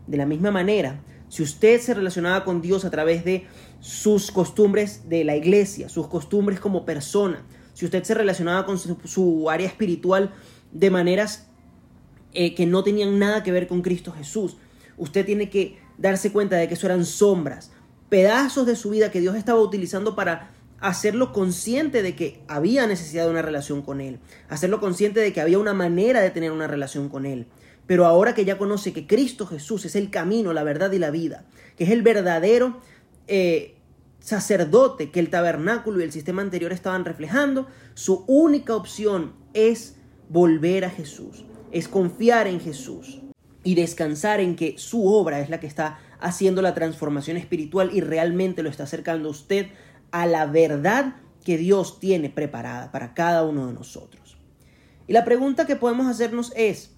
De 0.07 0.17
la 0.17 0.25
misma 0.25 0.51
manera, 0.51 1.01
si 1.29 1.43
usted 1.43 1.79
se 1.79 1.93
relacionaba 1.93 2.43
con 2.43 2.61
Dios 2.61 2.85
a 2.85 2.91
través 2.91 3.23
de 3.23 3.47
sus 3.79 4.31
costumbres 4.31 5.07
de 5.07 5.23
la 5.23 5.35
iglesia, 5.35 5.89
sus 5.89 6.07
costumbres 6.07 6.59
como 6.59 6.85
persona, 6.85 7.45
si 7.73 7.85
usted 7.85 8.03
se 8.03 8.13
relacionaba 8.13 8.65
con 8.65 8.77
su, 8.77 9.49
área 9.49 9.67
espiritual 9.67 10.33
de 10.71 10.89
maneras 10.89 11.47
eh, 12.33 12.53
que 12.53 12.65
no 12.65 12.83
tenían 12.83 13.17
nada 13.17 13.43
que 13.43 13.51
ver 13.51 13.67
con 13.67 13.81
Cristo 13.81 14.11
Jesús, 14.11 14.57
usted 14.97 15.25
tiene 15.25 15.49
que 15.49 15.79
darse 15.97 16.31
cuenta 16.31 16.57
de 16.57 16.67
que 16.67 16.73
eso 16.73 16.87
eran 16.87 17.05
sombras, 17.05 17.71
pedazos 18.09 18.65
de 18.65 18.75
su 18.75 18.89
vida 18.89 19.09
que 19.09 19.21
Dios 19.21 19.35
estaba 19.35 19.61
utilizando 19.61 20.15
para 20.15 20.51
hacerlo 20.81 21.31
consciente 21.31 22.01
de 22.01 22.15
que 22.15 22.41
había 22.47 22.87
necesidad 22.87 23.25
de 23.25 23.31
una 23.31 23.43
relación 23.43 23.81
con 23.83 24.01
Él, 24.01 24.19
hacerlo 24.49 24.79
consciente 24.79 25.19
de 25.19 25.31
que 25.31 25.39
había 25.39 25.59
una 25.59 25.73
manera 25.73 26.21
de 26.21 26.31
tener 26.31 26.51
una 26.51 26.67
relación 26.67 27.07
con 27.07 27.25
Él. 27.25 27.45
Pero 27.87 28.05
ahora 28.05 28.33
que 28.33 28.45
ya 28.45 28.57
conoce 28.57 28.91
que 28.91 29.07
Cristo 29.07 29.45
Jesús 29.45 29.85
es 29.85 29.95
el 29.95 30.09
camino, 30.09 30.53
la 30.53 30.63
verdad 30.63 30.91
y 30.91 30.99
la 30.99 31.11
vida, 31.11 31.45
que 31.77 31.83
es 31.83 31.91
el 31.91 32.01
verdadero 32.01 32.79
eh, 33.27 33.75
sacerdote 34.19 35.11
que 35.11 35.19
el 35.19 35.29
tabernáculo 35.29 35.99
y 35.99 36.03
el 36.03 36.11
sistema 36.11 36.41
anterior 36.41 36.71
estaban 36.71 37.05
reflejando, 37.05 37.67
su 37.93 38.23
única 38.27 38.75
opción 38.75 39.33
es 39.53 39.95
volver 40.29 40.85
a 40.85 40.89
Jesús, 40.89 41.45
es 41.71 41.87
confiar 41.87 42.47
en 42.47 42.59
Jesús 42.59 43.19
y 43.63 43.75
descansar 43.75 44.39
en 44.39 44.55
que 44.55 44.75
su 44.77 45.05
obra 45.07 45.39
es 45.41 45.49
la 45.49 45.59
que 45.59 45.67
está 45.67 45.99
haciendo 46.19 46.61
la 46.61 46.73
transformación 46.73 47.37
espiritual 47.37 47.91
y 47.93 48.01
realmente 48.01 48.63
lo 48.63 48.69
está 48.69 48.83
acercando 48.83 49.27
a 49.27 49.31
usted 49.31 49.67
a 50.11 50.25
la 50.25 50.45
verdad 50.45 51.15
que 51.43 51.57
Dios 51.57 51.99
tiene 51.99 52.29
preparada 52.29 52.91
para 52.91 53.13
cada 53.13 53.43
uno 53.43 53.67
de 53.67 53.73
nosotros. 53.73 54.37
Y 55.07 55.13
la 55.13 55.25
pregunta 55.25 55.65
que 55.65 55.75
podemos 55.75 56.07
hacernos 56.07 56.53
es, 56.55 56.91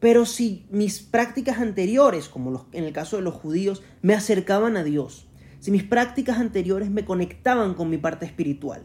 pero 0.00 0.26
si 0.26 0.66
mis 0.70 1.00
prácticas 1.00 1.58
anteriores, 1.58 2.28
como 2.28 2.66
en 2.72 2.84
el 2.84 2.92
caso 2.92 3.16
de 3.16 3.22
los 3.22 3.34
judíos, 3.34 3.82
me 4.00 4.14
acercaban 4.14 4.76
a 4.76 4.84
Dios, 4.84 5.26
si 5.60 5.70
mis 5.70 5.84
prácticas 5.84 6.38
anteriores 6.38 6.90
me 6.90 7.04
conectaban 7.04 7.74
con 7.74 7.88
mi 7.88 7.98
parte 7.98 8.26
espiritual, 8.26 8.82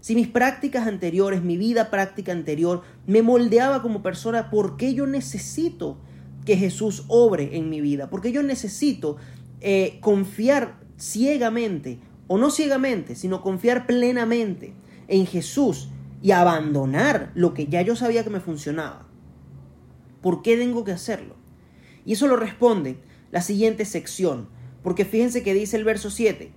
si 0.00 0.14
mis 0.14 0.26
prácticas 0.28 0.86
anteriores, 0.86 1.42
mi 1.42 1.56
vida 1.56 1.90
práctica 1.90 2.32
anterior, 2.32 2.82
me 3.06 3.22
moldeaba 3.22 3.82
como 3.82 4.02
persona, 4.02 4.50
¿por 4.50 4.76
qué 4.76 4.94
yo 4.94 5.06
necesito 5.06 5.98
que 6.44 6.56
Jesús 6.56 7.04
obre 7.06 7.56
en 7.56 7.70
mi 7.70 7.80
vida? 7.80 8.10
¿Por 8.10 8.20
qué 8.20 8.32
yo 8.32 8.42
necesito 8.42 9.16
eh, 9.60 9.98
confiar 10.00 10.80
ciegamente 10.98 11.98
o 12.26 12.38
no 12.38 12.50
ciegamente, 12.50 13.14
sino 13.14 13.42
confiar 13.42 13.86
plenamente 13.86 14.74
en 15.08 15.26
Jesús 15.26 15.88
y 16.22 16.30
abandonar 16.30 17.32
lo 17.34 17.52
que 17.52 17.66
ya 17.66 17.82
yo 17.82 17.96
sabía 17.96 18.24
que 18.24 18.30
me 18.30 18.40
funcionaba. 18.40 19.06
¿Por 20.20 20.42
qué 20.42 20.56
tengo 20.56 20.84
que 20.84 20.92
hacerlo? 20.92 21.34
Y 22.04 22.12
eso 22.12 22.26
lo 22.26 22.36
responde 22.36 22.98
la 23.30 23.42
siguiente 23.42 23.84
sección, 23.84 24.48
porque 24.82 25.04
fíjense 25.04 25.42
que 25.42 25.54
dice 25.54 25.76
el 25.76 25.84
verso 25.84 26.10
7, 26.10 26.52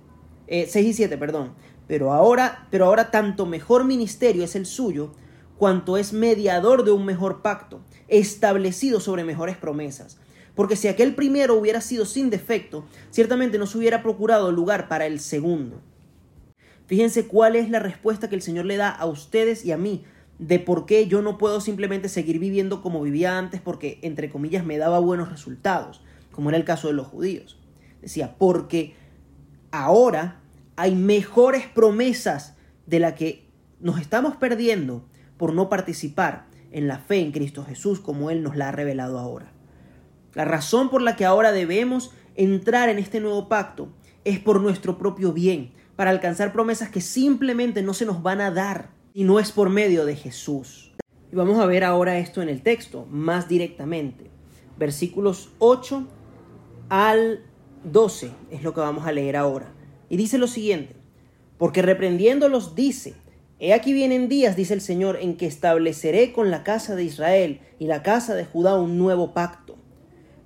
6 0.48 0.76
eh, 0.76 0.80
y 0.80 0.92
7, 0.92 1.18
perdón, 1.18 1.52
pero 1.86 2.12
ahora, 2.12 2.68
pero 2.70 2.86
ahora 2.86 3.10
tanto 3.10 3.46
mejor 3.46 3.84
ministerio 3.84 4.44
es 4.44 4.56
el 4.56 4.66
suyo, 4.66 5.12
cuanto 5.58 5.96
es 5.96 6.12
mediador 6.12 6.84
de 6.84 6.92
un 6.92 7.04
mejor 7.04 7.42
pacto, 7.42 7.80
establecido 8.08 9.00
sobre 9.00 9.24
mejores 9.24 9.56
promesas 9.56 10.18
porque 10.56 10.74
si 10.74 10.88
aquel 10.88 11.14
primero 11.14 11.54
hubiera 11.54 11.80
sido 11.80 12.06
sin 12.06 12.30
defecto, 12.30 12.86
ciertamente 13.10 13.58
no 13.58 13.66
se 13.66 13.78
hubiera 13.78 14.02
procurado 14.02 14.50
lugar 14.50 14.88
para 14.88 15.06
el 15.06 15.20
segundo. 15.20 15.80
Fíjense 16.86 17.26
cuál 17.26 17.54
es 17.54 17.68
la 17.68 17.78
respuesta 17.78 18.28
que 18.28 18.34
el 18.34 18.42
Señor 18.42 18.64
le 18.64 18.76
da 18.76 18.88
a 18.88 19.06
ustedes 19.06 19.64
y 19.64 19.72
a 19.72 19.76
mí 19.76 20.04
de 20.38 20.58
por 20.58 20.86
qué 20.86 21.06
yo 21.06 21.20
no 21.20 21.36
puedo 21.38 21.60
simplemente 21.60 22.08
seguir 22.08 22.38
viviendo 22.38 22.82
como 22.82 23.02
vivía 23.02 23.38
antes 23.38 23.60
porque, 23.60 23.98
entre 24.02 24.30
comillas, 24.30 24.64
me 24.64 24.78
daba 24.78 24.98
buenos 24.98 25.30
resultados, 25.30 26.02
como 26.32 26.48
era 26.48 26.58
el 26.58 26.64
caso 26.64 26.88
de 26.88 26.94
los 26.94 27.06
judíos. 27.06 27.58
Decía, 28.00 28.36
porque 28.38 28.94
ahora 29.70 30.40
hay 30.76 30.94
mejores 30.94 31.66
promesas 31.66 32.54
de 32.86 33.00
la 33.00 33.14
que 33.14 33.46
nos 33.80 34.00
estamos 34.00 34.36
perdiendo 34.36 35.04
por 35.36 35.52
no 35.52 35.68
participar 35.68 36.46
en 36.70 36.88
la 36.88 36.98
fe 36.98 37.20
en 37.20 37.32
Cristo 37.32 37.64
Jesús 37.64 38.00
como 38.00 38.30
Él 38.30 38.42
nos 38.42 38.56
la 38.56 38.68
ha 38.68 38.72
revelado 38.72 39.18
ahora. 39.18 39.55
La 40.36 40.44
razón 40.44 40.90
por 40.90 41.00
la 41.00 41.16
que 41.16 41.24
ahora 41.24 41.50
debemos 41.50 42.12
entrar 42.34 42.90
en 42.90 42.98
este 42.98 43.20
nuevo 43.20 43.48
pacto 43.48 43.88
es 44.22 44.38
por 44.38 44.60
nuestro 44.60 44.98
propio 44.98 45.32
bien, 45.32 45.72
para 45.96 46.10
alcanzar 46.10 46.52
promesas 46.52 46.90
que 46.90 47.00
simplemente 47.00 47.80
no 47.80 47.94
se 47.94 48.04
nos 48.04 48.22
van 48.22 48.42
a 48.42 48.50
dar 48.50 48.90
y 49.14 49.24
no 49.24 49.40
es 49.40 49.50
por 49.50 49.70
medio 49.70 50.04
de 50.04 50.14
Jesús. 50.14 50.92
Y 51.32 51.36
vamos 51.36 51.58
a 51.58 51.64
ver 51.64 51.84
ahora 51.84 52.18
esto 52.18 52.42
en 52.42 52.50
el 52.50 52.60
texto, 52.60 53.06
más 53.10 53.48
directamente. 53.48 54.30
Versículos 54.78 55.48
8 55.58 56.06
al 56.90 57.40
12 57.84 58.30
es 58.50 58.62
lo 58.62 58.74
que 58.74 58.80
vamos 58.80 59.06
a 59.06 59.12
leer 59.12 59.38
ahora. 59.38 59.72
Y 60.10 60.18
dice 60.18 60.36
lo 60.36 60.48
siguiente, 60.48 60.96
porque 61.56 61.80
reprendiéndolos 61.80 62.74
dice, 62.74 63.14
He 63.58 63.72
aquí 63.72 63.94
vienen 63.94 64.28
días, 64.28 64.54
dice 64.54 64.74
el 64.74 64.82
Señor, 64.82 65.16
en 65.18 65.38
que 65.38 65.46
estableceré 65.46 66.34
con 66.34 66.50
la 66.50 66.62
casa 66.62 66.94
de 66.94 67.04
Israel 67.04 67.60
y 67.78 67.86
la 67.86 68.02
casa 68.02 68.34
de 68.34 68.44
Judá 68.44 68.78
un 68.78 68.98
nuevo 68.98 69.32
pacto 69.32 69.65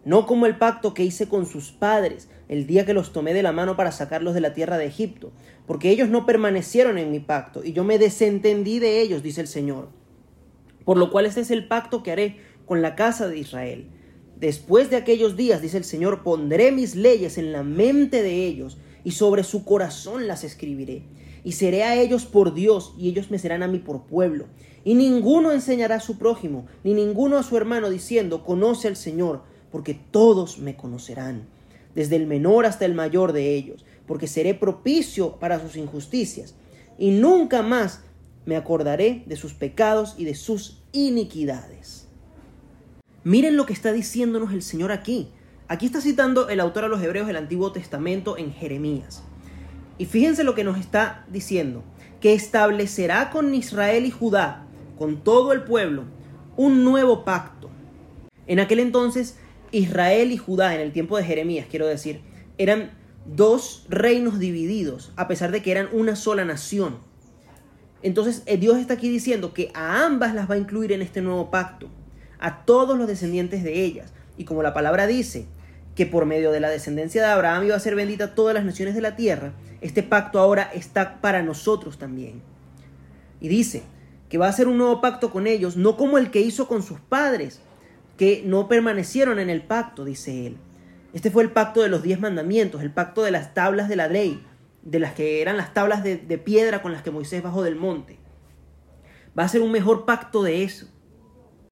no 0.04 0.26
como 0.26 0.46
el 0.46 0.56
pacto 0.56 0.94
que 0.94 1.04
hice 1.04 1.28
con 1.28 1.46
sus 1.46 1.72
padres 1.72 2.28
el 2.48 2.66
día 2.66 2.84
que 2.84 2.94
los 2.94 3.12
tomé 3.12 3.32
de 3.32 3.42
la 3.42 3.52
mano 3.52 3.76
para 3.76 3.92
sacarlos 3.92 4.34
de 4.34 4.40
la 4.40 4.54
tierra 4.54 4.76
de 4.76 4.86
Egipto, 4.86 5.30
porque 5.66 5.90
ellos 5.90 6.08
no 6.08 6.26
permanecieron 6.26 6.98
en 6.98 7.12
mi 7.12 7.20
pacto, 7.20 7.62
y 7.64 7.72
yo 7.72 7.84
me 7.84 7.98
desentendí 7.98 8.80
de 8.80 9.00
ellos, 9.00 9.22
dice 9.22 9.40
el 9.40 9.46
Señor. 9.46 9.88
Por 10.84 10.96
lo 10.96 11.12
cual 11.12 11.26
este 11.26 11.42
es 11.42 11.52
el 11.52 11.68
pacto 11.68 12.02
que 12.02 12.10
haré 12.10 12.38
con 12.66 12.82
la 12.82 12.96
casa 12.96 13.28
de 13.28 13.38
Israel. 13.38 13.88
Después 14.36 14.90
de 14.90 14.96
aquellos 14.96 15.36
días, 15.36 15.62
dice 15.62 15.76
el 15.76 15.84
Señor, 15.84 16.22
pondré 16.22 16.72
mis 16.72 16.96
leyes 16.96 17.38
en 17.38 17.52
la 17.52 17.62
mente 17.62 18.22
de 18.22 18.46
ellos, 18.46 18.78
y 19.04 19.12
sobre 19.12 19.44
su 19.44 19.64
corazón 19.64 20.26
las 20.26 20.42
escribiré. 20.42 21.04
Y 21.44 21.52
seré 21.52 21.84
a 21.84 22.00
ellos 22.00 22.26
por 22.26 22.52
Dios, 22.52 22.94
y 22.98 23.08
ellos 23.08 23.30
me 23.30 23.38
serán 23.38 23.62
a 23.62 23.68
mí 23.68 23.78
por 23.78 24.06
pueblo. 24.06 24.46
Y 24.82 24.94
ninguno 24.94 25.52
enseñará 25.52 25.96
a 25.96 26.00
su 26.00 26.18
prójimo, 26.18 26.66
ni 26.82 26.94
ninguno 26.94 27.36
a 27.38 27.42
su 27.42 27.56
hermano, 27.56 27.90
diciendo, 27.90 28.44
conoce 28.44 28.88
al 28.88 28.96
Señor, 28.96 29.42
porque 29.70 29.94
todos 29.94 30.58
me 30.58 30.76
conocerán, 30.76 31.46
desde 31.94 32.16
el 32.16 32.26
menor 32.26 32.66
hasta 32.66 32.84
el 32.84 32.94
mayor 32.94 33.32
de 33.32 33.54
ellos, 33.54 33.84
porque 34.06 34.26
seré 34.26 34.54
propicio 34.54 35.36
para 35.36 35.60
sus 35.60 35.76
injusticias, 35.76 36.54
y 36.98 37.10
nunca 37.10 37.62
más 37.62 38.02
me 38.46 38.56
acordaré 38.56 39.22
de 39.26 39.36
sus 39.36 39.54
pecados 39.54 40.14
y 40.18 40.24
de 40.24 40.34
sus 40.34 40.82
iniquidades. 40.92 42.08
Miren 43.22 43.56
lo 43.56 43.66
que 43.66 43.72
está 43.72 43.92
diciéndonos 43.92 44.52
el 44.52 44.62
Señor 44.62 44.92
aquí. 44.92 45.28
Aquí 45.68 45.86
está 45.86 46.00
citando 46.00 46.48
el 46.48 46.58
autor 46.58 46.84
a 46.84 46.88
los 46.88 47.02
Hebreos 47.02 47.26
del 47.26 47.36
Antiguo 47.36 47.70
Testamento 47.70 48.36
en 48.38 48.52
Jeremías. 48.52 49.22
Y 49.98 50.06
fíjense 50.06 50.42
lo 50.42 50.54
que 50.54 50.64
nos 50.64 50.78
está 50.78 51.26
diciendo, 51.30 51.84
que 52.20 52.32
establecerá 52.32 53.30
con 53.30 53.54
Israel 53.54 54.06
y 54.06 54.10
Judá, 54.10 54.66
con 54.98 55.22
todo 55.22 55.52
el 55.52 55.62
pueblo, 55.62 56.04
un 56.56 56.82
nuevo 56.84 57.24
pacto. 57.24 57.70
En 58.46 58.58
aquel 58.58 58.80
entonces 58.80 59.38
Israel 59.72 60.32
y 60.32 60.36
Judá 60.36 60.74
en 60.74 60.80
el 60.80 60.92
tiempo 60.92 61.16
de 61.16 61.24
Jeremías, 61.24 61.66
quiero 61.70 61.86
decir, 61.86 62.20
eran 62.58 62.90
dos 63.26 63.86
reinos 63.88 64.38
divididos, 64.38 65.12
a 65.16 65.28
pesar 65.28 65.50
de 65.50 65.62
que 65.62 65.70
eran 65.70 65.88
una 65.92 66.16
sola 66.16 66.44
nación. 66.44 66.98
Entonces 68.02 68.42
eh, 68.46 68.56
Dios 68.56 68.78
está 68.78 68.94
aquí 68.94 69.08
diciendo 69.08 69.52
que 69.52 69.70
a 69.74 70.04
ambas 70.04 70.34
las 70.34 70.50
va 70.50 70.54
a 70.54 70.58
incluir 70.58 70.92
en 70.92 71.02
este 71.02 71.20
nuevo 71.20 71.50
pacto, 71.50 71.88
a 72.38 72.64
todos 72.64 72.98
los 72.98 73.06
descendientes 73.06 73.62
de 73.62 73.84
ellas. 73.84 74.12
Y 74.36 74.44
como 74.44 74.62
la 74.62 74.72
palabra 74.72 75.06
dice 75.06 75.46
que 75.94 76.06
por 76.06 76.24
medio 76.24 76.50
de 76.50 76.60
la 76.60 76.70
descendencia 76.70 77.22
de 77.22 77.28
Abraham 77.28 77.64
iba 77.64 77.76
a 77.76 77.80
ser 77.80 77.94
bendita 77.94 78.34
todas 78.34 78.54
las 78.54 78.64
naciones 78.64 78.94
de 78.94 79.02
la 79.02 79.16
tierra, 79.16 79.52
este 79.80 80.02
pacto 80.02 80.38
ahora 80.38 80.70
está 80.74 81.20
para 81.20 81.42
nosotros 81.42 81.98
también. 81.98 82.42
Y 83.40 83.48
dice 83.48 83.82
que 84.28 84.38
va 84.38 84.48
a 84.48 84.52
ser 84.52 84.68
un 84.68 84.78
nuevo 84.78 85.00
pacto 85.00 85.30
con 85.30 85.46
ellos, 85.46 85.76
no 85.76 85.96
como 85.96 86.16
el 86.16 86.30
que 86.30 86.40
hizo 86.40 86.68
con 86.68 86.82
sus 86.82 87.00
padres, 87.00 87.60
que 88.20 88.42
no 88.44 88.68
permanecieron 88.68 89.38
en 89.38 89.48
el 89.48 89.62
pacto, 89.62 90.04
dice 90.04 90.46
él. 90.46 90.58
Este 91.14 91.30
fue 91.30 91.42
el 91.42 91.52
pacto 91.52 91.80
de 91.80 91.88
los 91.88 92.02
diez 92.02 92.20
mandamientos, 92.20 92.82
el 92.82 92.92
pacto 92.92 93.22
de 93.22 93.30
las 93.30 93.54
tablas 93.54 93.88
de 93.88 93.96
la 93.96 94.08
ley, 94.08 94.44
de 94.82 94.98
las 94.98 95.14
que 95.14 95.40
eran 95.40 95.56
las 95.56 95.72
tablas 95.72 96.04
de, 96.04 96.18
piedra 96.36 96.82
con 96.82 96.92
las 96.92 97.00
que 97.00 97.10
Moisés 97.10 97.42
bajó 97.42 97.62
del 97.62 97.76
monte. 97.76 98.18
Va 99.38 99.44
a 99.44 99.48
ser 99.48 99.62
un 99.62 99.72
mejor 99.72 100.04
pacto 100.04 100.42
de 100.42 100.64
eso. 100.64 100.86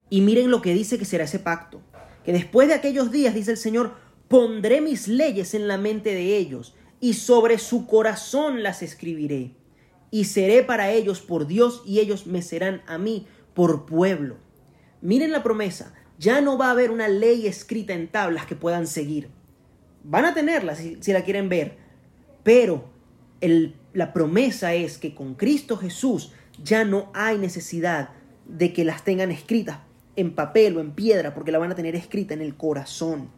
Y 0.09 0.21
miren 0.21 0.49
lo 0.49 0.63
que 0.63 0.73
dice 0.73 0.97
que 0.97 1.05
será 1.05 1.25
ese 1.25 1.37
pacto. 1.37 1.81
Que 2.25 2.33
después 2.33 2.67
de 2.67 2.73
aquellos 2.73 3.11
días, 3.11 3.35
dice 3.35 3.51
el 3.51 3.57
Señor, 3.57 3.93
pondré 4.27 4.81
mis 4.81 5.07
leyes 5.07 5.53
en 5.53 5.67
la 5.67 5.77
mente 5.77 6.15
de 6.15 6.35
ellos 6.35 6.73
y 6.99 7.13
sobre 7.13 7.59
su 7.59 7.85
corazón 7.85 8.63
las 8.63 8.81
escribiré. 8.81 9.51
Y 10.09 10.23
seré 10.23 10.63
para 10.63 10.89
ellos 10.89 11.21
por 11.21 11.45
Dios 11.45 11.83
y 11.85 11.99
ellos 11.99 12.25
me 12.25 12.41
serán 12.41 12.81
a 12.87 12.97
mí 12.97 13.27
por 13.53 13.85
pueblo. 13.85 14.37
Miren 15.01 15.31
la 15.31 15.43
promesa, 15.43 15.93
ya 16.19 16.41
no 16.41 16.57
va 16.57 16.67
a 16.67 16.71
haber 16.71 16.91
una 16.91 17.07
ley 17.07 17.47
escrita 17.47 17.93
en 17.93 18.09
tablas 18.09 18.45
que 18.45 18.55
puedan 18.55 18.85
seguir. 18.85 19.29
Van 20.03 20.25
a 20.25 20.33
tenerla 20.33 20.75
si, 20.75 20.99
la 21.07 21.23
quieren 21.23 21.49
ver, 21.49 21.77
pero 22.43 22.83
la 23.93 24.13
promesa 24.13 24.73
es 24.73 24.97
que 24.97 25.15
con 25.15 25.35
Cristo 25.35 25.77
Jesús 25.77 26.33
ya 26.61 26.83
no 26.83 27.09
hay 27.13 27.37
necesidad 27.37 28.09
de 28.45 28.73
que 28.73 28.83
las 28.83 29.03
tengan 29.03 29.31
escritas 29.31 29.79
en 30.17 30.35
papel 30.35 30.75
o 30.75 30.81
en 30.81 30.91
piedra, 30.91 31.33
porque 31.33 31.53
la 31.53 31.59
van 31.59 31.71
a 31.71 31.75
tener 31.75 31.95
escrita 31.95 32.33
en 32.33 32.41
el 32.41 32.57
corazón. 32.57 33.29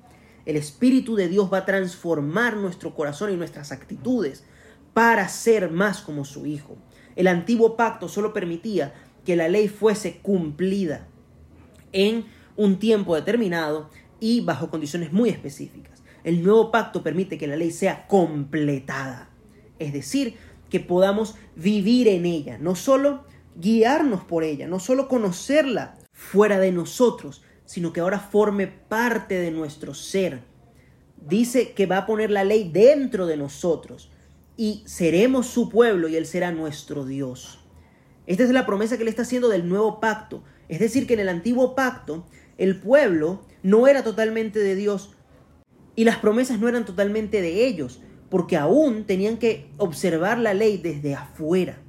El 0.48 0.56
Espíritu 0.56 1.16
de 1.16 1.28
Dios 1.28 1.54
va 1.54 1.60
a 1.60 1.66
transformar 1.66 2.58
nuestro 2.58 2.96
corazón 2.96 3.32
y 3.32 3.38
nuestras 3.38 3.72
actitudes 3.72 4.44
para 4.96 5.30
ser 5.30 5.70
más 5.70 6.02
como 6.02 6.26
su 6.26 6.48
Hijo. 6.48 6.78
El 7.16 7.28
antiguo 7.28 7.76
pacto 7.76 8.08
solo 8.08 8.34
permitía 8.34 8.94
que 9.24 9.36
la 9.36 9.48
ley 9.48 9.68
fuese 9.68 10.18
cumplida 10.24 11.08
en 11.92 12.26
un 12.62 12.78
tiempo 12.78 13.16
determinado 13.16 13.90
y 14.20 14.42
bajo 14.42 14.70
condiciones 14.70 15.12
muy 15.12 15.30
específicas. 15.30 16.04
El 16.24 16.44
nuevo 16.44 16.70
pacto 16.70 17.02
permite 17.02 17.38
que 17.38 17.48
la 17.48 17.56
ley 17.56 17.72
sea 17.72 18.08
completada, 18.08 19.32
es 19.80 19.94
decir, 19.94 20.36
que 20.70 20.80
podamos 20.80 21.36
vivir 21.56 22.08
en 22.08 22.26
ella, 22.26 22.60
no 22.60 22.76
solo 22.76 23.26
guiarnos 23.56 24.24
por 24.24 24.44
ella, 24.44 24.68
no 24.68 24.80
solo 24.80 25.08
conocerla 25.08 25.98
fuera 26.14 26.60
de 26.60 26.72
nosotros, 26.72 27.44
sino 27.66 27.92
que 27.92 28.00
ahora 28.00 28.20
forme 28.20 28.68
parte 28.68 29.40
de 29.40 29.50
nuestro 29.50 29.96
ser. 29.96 30.44
Dice 31.18 31.74
que 31.74 31.88
va 31.88 31.98
a 31.98 32.06
poner 32.06 32.30
la 32.30 32.44
ley 32.44 32.70
dentro 32.72 33.26
de 33.26 33.38
nosotros 33.38 34.12
y 34.56 34.84
seremos 34.86 35.48
su 35.48 35.70
pueblo 35.70 36.08
y 36.08 36.16
Él 36.16 36.28
será 36.28 36.52
nuestro 36.52 37.06
Dios. 37.06 37.60
Esta 38.28 38.44
es 38.44 38.52
la 38.52 38.68
promesa 38.68 38.98
que 38.98 39.04
le 39.04 39.10
está 39.10 39.24
haciendo 39.24 39.50
del 39.50 39.68
nuevo 39.68 40.00
pacto. 40.00 40.44
Es 40.70 40.80
decir, 40.80 41.08
que 41.08 41.16
en 41.16 41.22
el 41.22 41.30
antiguo 41.30 41.76
pacto 41.76 42.26
el 42.58 42.80
pueblo 42.80 43.42
no 43.64 43.88
era 43.88 44.04
totalmente 44.04 44.60
de 44.60 44.76
Dios 44.76 45.16
y 45.96 46.04
las 46.04 46.18
promesas 46.18 46.60
no 46.60 46.68
eran 46.68 46.86
totalmente 46.86 47.42
de 47.42 47.66
ellos, 47.66 48.02
porque 48.30 48.58
aún 48.58 49.04
tenían 49.06 49.38
que 49.38 49.72
observar 49.78 50.38
la 50.40 50.54
ley 50.54 50.78
desde 50.78 51.16
afuera. 51.16 51.82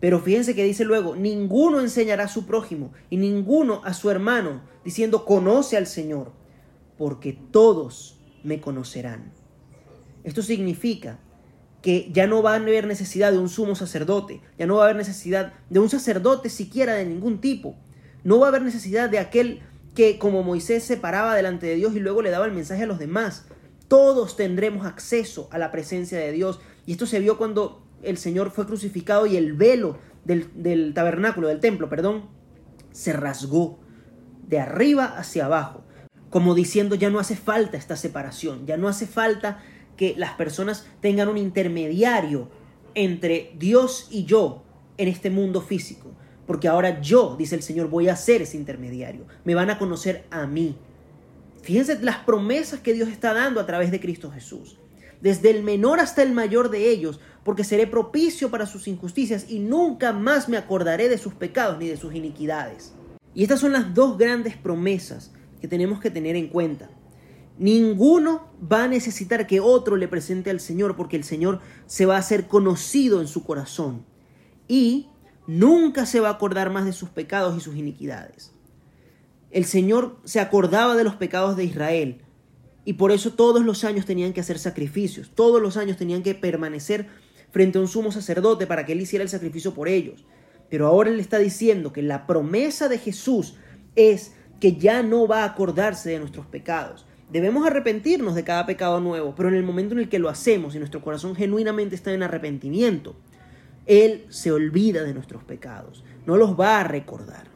Pero 0.00 0.20
fíjense 0.20 0.54
que 0.54 0.64
dice 0.64 0.84
luego, 0.84 1.16
ninguno 1.16 1.80
enseñará 1.80 2.24
a 2.24 2.28
su 2.28 2.46
prójimo 2.46 2.92
y 3.10 3.16
ninguno 3.16 3.80
a 3.84 3.92
su 3.94 4.10
hermano, 4.10 4.62
diciendo, 4.84 5.24
conoce 5.24 5.76
al 5.76 5.86
Señor, 5.86 6.32
porque 6.96 7.32
todos 7.50 8.20
me 8.42 8.60
conocerán. 8.60 9.32
Esto 10.24 10.42
significa 10.42 11.18
que 11.82 12.10
ya 12.12 12.26
no 12.26 12.42
va 12.42 12.52
a 12.52 12.56
haber 12.56 12.86
necesidad 12.86 13.30
de 13.32 13.38
un 13.38 13.48
sumo 13.48 13.74
sacerdote, 13.74 14.40
ya 14.58 14.66
no 14.66 14.76
va 14.76 14.82
a 14.82 14.84
haber 14.86 14.96
necesidad 14.96 15.52
de 15.70 15.80
un 15.80 15.88
sacerdote 15.88 16.48
siquiera 16.48 16.94
de 16.94 17.06
ningún 17.06 17.40
tipo, 17.40 17.76
no 18.26 18.40
va 18.40 18.46
a 18.46 18.48
haber 18.48 18.62
necesidad 18.62 19.08
de 19.08 19.20
aquel 19.20 19.60
que 19.94 20.18
como 20.18 20.42
Moisés 20.42 20.82
se 20.82 20.96
paraba 20.96 21.36
delante 21.36 21.64
de 21.66 21.76
Dios 21.76 21.94
y 21.94 22.00
luego 22.00 22.22
le 22.22 22.30
daba 22.30 22.44
el 22.44 22.50
mensaje 22.50 22.82
a 22.82 22.86
los 22.86 22.98
demás. 22.98 23.46
Todos 23.86 24.34
tendremos 24.34 24.84
acceso 24.84 25.48
a 25.52 25.58
la 25.58 25.70
presencia 25.70 26.18
de 26.18 26.32
Dios. 26.32 26.58
Y 26.86 26.92
esto 26.92 27.06
se 27.06 27.20
vio 27.20 27.38
cuando 27.38 27.86
el 28.02 28.18
Señor 28.18 28.50
fue 28.50 28.66
crucificado 28.66 29.26
y 29.26 29.36
el 29.36 29.52
velo 29.52 29.98
del, 30.24 30.92
tabernáculo, 30.92 31.46
del 31.46 31.60
templo, 31.60 31.88
perdón, 31.88 32.24
se 32.90 33.12
rasgó 33.12 33.78
de 34.48 34.58
arriba 34.58 35.04
hacia 35.04 35.44
abajo, 35.44 35.84
como 36.28 36.56
diciendo 36.56 36.96
ya 36.96 37.10
no 37.10 37.20
hace 37.20 37.36
falta 37.36 37.76
esta 37.76 37.94
separación, 37.94 38.66
ya 38.66 38.76
no 38.76 38.88
hace 38.88 39.06
falta 39.06 39.62
que 39.96 40.14
las 40.16 40.32
personas 40.32 40.84
tengan 41.00 41.28
un 41.28 41.38
intermediario 41.38 42.50
entre 42.96 43.52
Dios 43.56 44.08
y 44.10 44.24
yo 44.24 44.64
en 44.98 45.06
este 45.06 45.30
mundo 45.30 45.60
físico, 45.60 46.10
porque 46.46 46.68
ahora 46.68 47.00
yo, 47.00 47.36
dice 47.38 47.54
el 47.54 47.62
Señor, 47.62 47.88
voy 47.88 48.08
a 48.08 48.16
ser 48.16 48.42
ese 48.42 48.56
intermediario, 48.56 49.26
me 49.44 49.54
van 49.54 49.70
a 49.70 49.78
conocer 49.78 50.24
a 50.30 50.46
mí. 50.46 50.76
Fíjense 51.62 52.00
las 52.02 52.18
promesas 52.18 52.80
que 52.80 52.94
Dios 52.94 53.08
está 53.08 53.34
dando 53.34 53.60
a 53.60 53.66
través 53.66 53.90
de 53.90 54.00
Cristo 54.00 54.30
Jesús 54.30 54.78
desde 55.20 55.50
el 55.50 55.62
menor 55.62 56.00
hasta 56.00 56.22
el 56.22 56.32
mayor 56.32 56.70
de 56.70 56.90
ellos, 56.90 57.20
porque 57.44 57.64
seré 57.64 57.86
propicio 57.86 58.50
para 58.50 58.66
sus 58.66 58.88
injusticias 58.88 59.46
y 59.48 59.58
nunca 59.58 60.12
más 60.12 60.48
me 60.48 60.56
acordaré 60.56 61.08
de 61.08 61.18
sus 61.18 61.34
pecados 61.34 61.78
ni 61.78 61.88
de 61.88 61.96
sus 61.96 62.14
iniquidades. 62.14 62.92
Y 63.34 63.42
estas 63.42 63.60
son 63.60 63.72
las 63.72 63.94
dos 63.94 64.18
grandes 64.18 64.56
promesas 64.56 65.32
que 65.60 65.68
tenemos 65.68 66.00
que 66.00 66.10
tener 66.10 66.36
en 66.36 66.48
cuenta. 66.48 66.90
Ninguno 67.58 68.50
va 68.70 68.84
a 68.84 68.88
necesitar 68.88 69.46
que 69.46 69.60
otro 69.60 69.96
le 69.96 70.08
presente 70.08 70.50
al 70.50 70.60
Señor 70.60 70.96
porque 70.96 71.16
el 71.16 71.24
Señor 71.24 71.60
se 71.86 72.04
va 72.04 72.16
a 72.16 72.20
hacer 72.20 72.48
conocido 72.48 73.20
en 73.20 73.28
su 73.28 73.44
corazón 73.44 74.04
y 74.68 75.08
nunca 75.46 76.06
se 76.06 76.20
va 76.20 76.28
a 76.28 76.32
acordar 76.32 76.70
más 76.70 76.84
de 76.84 76.92
sus 76.92 77.10
pecados 77.10 77.56
y 77.56 77.60
sus 77.60 77.76
iniquidades. 77.76 78.52
El 79.50 79.64
Señor 79.64 80.18
se 80.24 80.40
acordaba 80.40 80.96
de 80.96 81.04
los 81.04 81.14
pecados 81.14 81.56
de 81.56 81.64
Israel, 81.64 82.22
y 82.84 82.94
por 82.94 83.10
eso 83.10 83.32
todos 83.32 83.64
los 83.64 83.84
años 83.84 84.06
tenían 84.06 84.32
que 84.32 84.40
hacer 84.40 84.58
sacrificios, 84.58 85.32
todos 85.34 85.60
los 85.60 85.76
años 85.76 85.96
tenían 85.96 86.22
que 86.22 86.34
permanecer 86.34 87.08
frente 87.50 87.78
a 87.78 87.80
un 87.80 87.88
sumo 87.88 88.12
sacerdote 88.12 88.66
para 88.66 88.86
que 88.86 88.92
él 88.92 89.00
hiciera 89.00 89.24
el 89.24 89.28
sacrificio 89.28 89.74
por 89.74 89.88
ellos. 89.88 90.24
Pero 90.70 90.86
ahora 90.86 91.10
él 91.10 91.18
está 91.18 91.38
diciendo 91.38 91.92
que 91.92 92.02
la 92.02 92.26
promesa 92.26 92.88
de 92.88 92.98
Jesús 92.98 93.56
es 93.96 94.34
que 94.60 94.76
ya 94.76 95.02
no 95.02 95.26
va 95.26 95.42
a 95.42 95.46
acordarse 95.46 96.10
de 96.10 96.20
nuestros 96.20 96.46
pecados. 96.46 97.06
Debemos 97.30 97.66
arrepentirnos 97.66 98.36
de 98.36 98.44
cada 98.44 98.66
pecado 98.66 99.00
nuevo, 99.00 99.34
pero 99.34 99.48
en 99.48 99.56
el 99.56 99.64
momento 99.64 99.94
en 99.94 100.00
el 100.00 100.08
que 100.08 100.20
lo 100.20 100.28
hacemos 100.28 100.74
y 100.74 100.78
nuestro 100.78 101.02
corazón 101.02 101.34
genuinamente 101.34 101.96
está 101.96 102.12
en 102.12 102.22
arrepentimiento, 102.22 103.16
Él 103.86 104.26
se 104.28 104.52
olvida 104.52 105.02
de 105.02 105.14
nuestros 105.14 105.44
pecados, 105.44 106.04
no 106.26 106.36
los 106.36 106.58
va 106.58 106.80
a 106.80 106.84
recordar. 106.84 107.48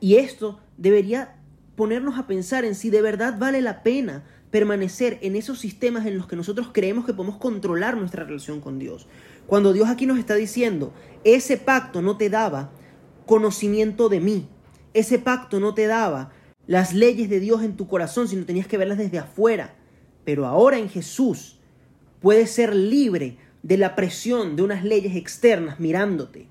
Y 0.00 0.16
esto 0.16 0.60
debería 0.76 1.36
ponernos 1.76 2.18
a 2.18 2.26
pensar 2.26 2.64
en 2.64 2.74
si 2.74 2.90
de 2.90 3.02
verdad 3.02 3.38
vale 3.38 3.60
la 3.60 3.82
pena 3.82 4.24
permanecer 4.50 5.18
en 5.22 5.36
esos 5.36 5.58
sistemas 5.58 6.06
en 6.06 6.16
los 6.16 6.26
que 6.26 6.36
nosotros 6.36 6.70
creemos 6.72 7.04
que 7.04 7.12
podemos 7.12 7.36
controlar 7.36 7.96
nuestra 7.96 8.24
relación 8.24 8.60
con 8.60 8.78
Dios. 8.78 9.06
Cuando 9.46 9.72
Dios 9.72 9.88
aquí 9.88 10.06
nos 10.06 10.18
está 10.18 10.34
diciendo, 10.34 10.92
ese 11.24 11.56
pacto 11.56 12.02
no 12.02 12.16
te 12.16 12.30
daba 12.30 12.70
conocimiento 13.26 14.08
de 14.08 14.20
mí, 14.20 14.48
ese 14.94 15.18
pacto 15.18 15.60
no 15.60 15.74
te 15.74 15.86
daba 15.86 16.32
las 16.66 16.94
leyes 16.94 17.28
de 17.28 17.40
Dios 17.40 17.62
en 17.62 17.76
tu 17.76 17.86
corazón, 17.86 18.28
sino 18.28 18.46
tenías 18.46 18.66
que 18.66 18.78
verlas 18.78 18.98
desde 18.98 19.18
afuera. 19.18 19.74
Pero 20.24 20.46
ahora 20.46 20.78
en 20.78 20.88
Jesús 20.88 21.60
puedes 22.20 22.50
ser 22.50 22.74
libre 22.74 23.38
de 23.66 23.76
la 23.76 23.96
presión 23.96 24.54
de 24.54 24.62
unas 24.62 24.84
leyes 24.84 25.16
externas 25.16 25.80
mirándote. 25.80 26.46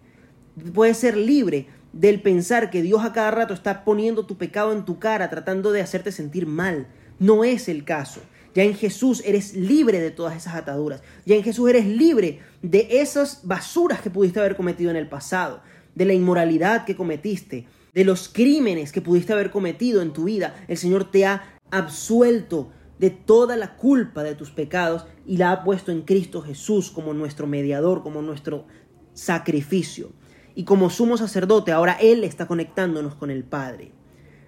Puedes 0.73 0.97
ser 0.97 1.15
libre 1.15 1.67
del 1.93 2.21
pensar 2.21 2.69
que 2.69 2.81
Dios 2.81 3.05
a 3.05 3.13
cada 3.13 3.31
rato 3.31 3.53
está 3.53 3.85
poniendo 3.85 4.25
tu 4.25 4.37
pecado 4.37 4.73
en 4.73 4.83
tu 4.83 4.99
cara, 4.99 5.29
tratando 5.29 5.71
de 5.71 5.79
hacerte 5.79 6.11
sentir 6.11 6.45
mal. 6.45 6.87
No 7.17 7.45
es 7.45 7.69
el 7.69 7.85
caso. 7.85 8.19
Ya 8.53 8.63
en 8.63 8.75
Jesús 8.75 9.23
eres 9.25 9.53
libre 9.53 10.01
de 10.01 10.11
todas 10.11 10.35
esas 10.35 10.55
ataduras. 10.55 11.03
Ya 11.25 11.35
en 11.35 11.43
Jesús 11.43 11.69
eres 11.69 11.85
libre 11.85 12.39
de 12.61 12.85
esas 12.91 13.47
basuras 13.47 14.01
que 14.01 14.09
pudiste 14.09 14.41
haber 14.41 14.57
cometido 14.57 14.91
en 14.91 14.97
el 14.97 15.07
pasado, 15.07 15.61
de 15.95 16.03
la 16.03 16.13
inmoralidad 16.13 16.83
que 16.83 16.97
cometiste, 16.97 17.65
de 17.93 18.03
los 18.03 18.27
crímenes 18.27 18.91
que 18.91 18.99
pudiste 18.99 19.31
haber 19.31 19.51
cometido 19.51 20.01
en 20.01 20.11
tu 20.11 20.25
vida. 20.25 20.53
El 20.67 20.77
Señor 20.77 21.09
te 21.11 21.25
ha 21.25 21.57
absuelto 21.71 22.71
de 22.99 23.09
toda 23.09 23.57
la 23.57 23.75
culpa 23.75 24.23
de 24.23 24.35
tus 24.35 24.51
pecados 24.51 25.05
y 25.25 25.37
la 25.37 25.51
ha 25.51 25.63
puesto 25.63 25.91
en 25.91 26.01
Cristo 26.01 26.41
Jesús 26.41 26.91
como 26.91 27.13
nuestro 27.13 27.47
mediador, 27.47 28.03
como 28.03 28.21
nuestro 28.21 28.65
sacrificio 29.13 30.11
y 30.55 30.63
como 30.63 30.89
sumo 30.89 31.17
sacerdote 31.17 31.71
ahora 31.71 31.97
Él 31.99 32.23
está 32.23 32.47
conectándonos 32.47 33.15
con 33.15 33.29
el 33.29 33.43
Padre. 33.43 33.91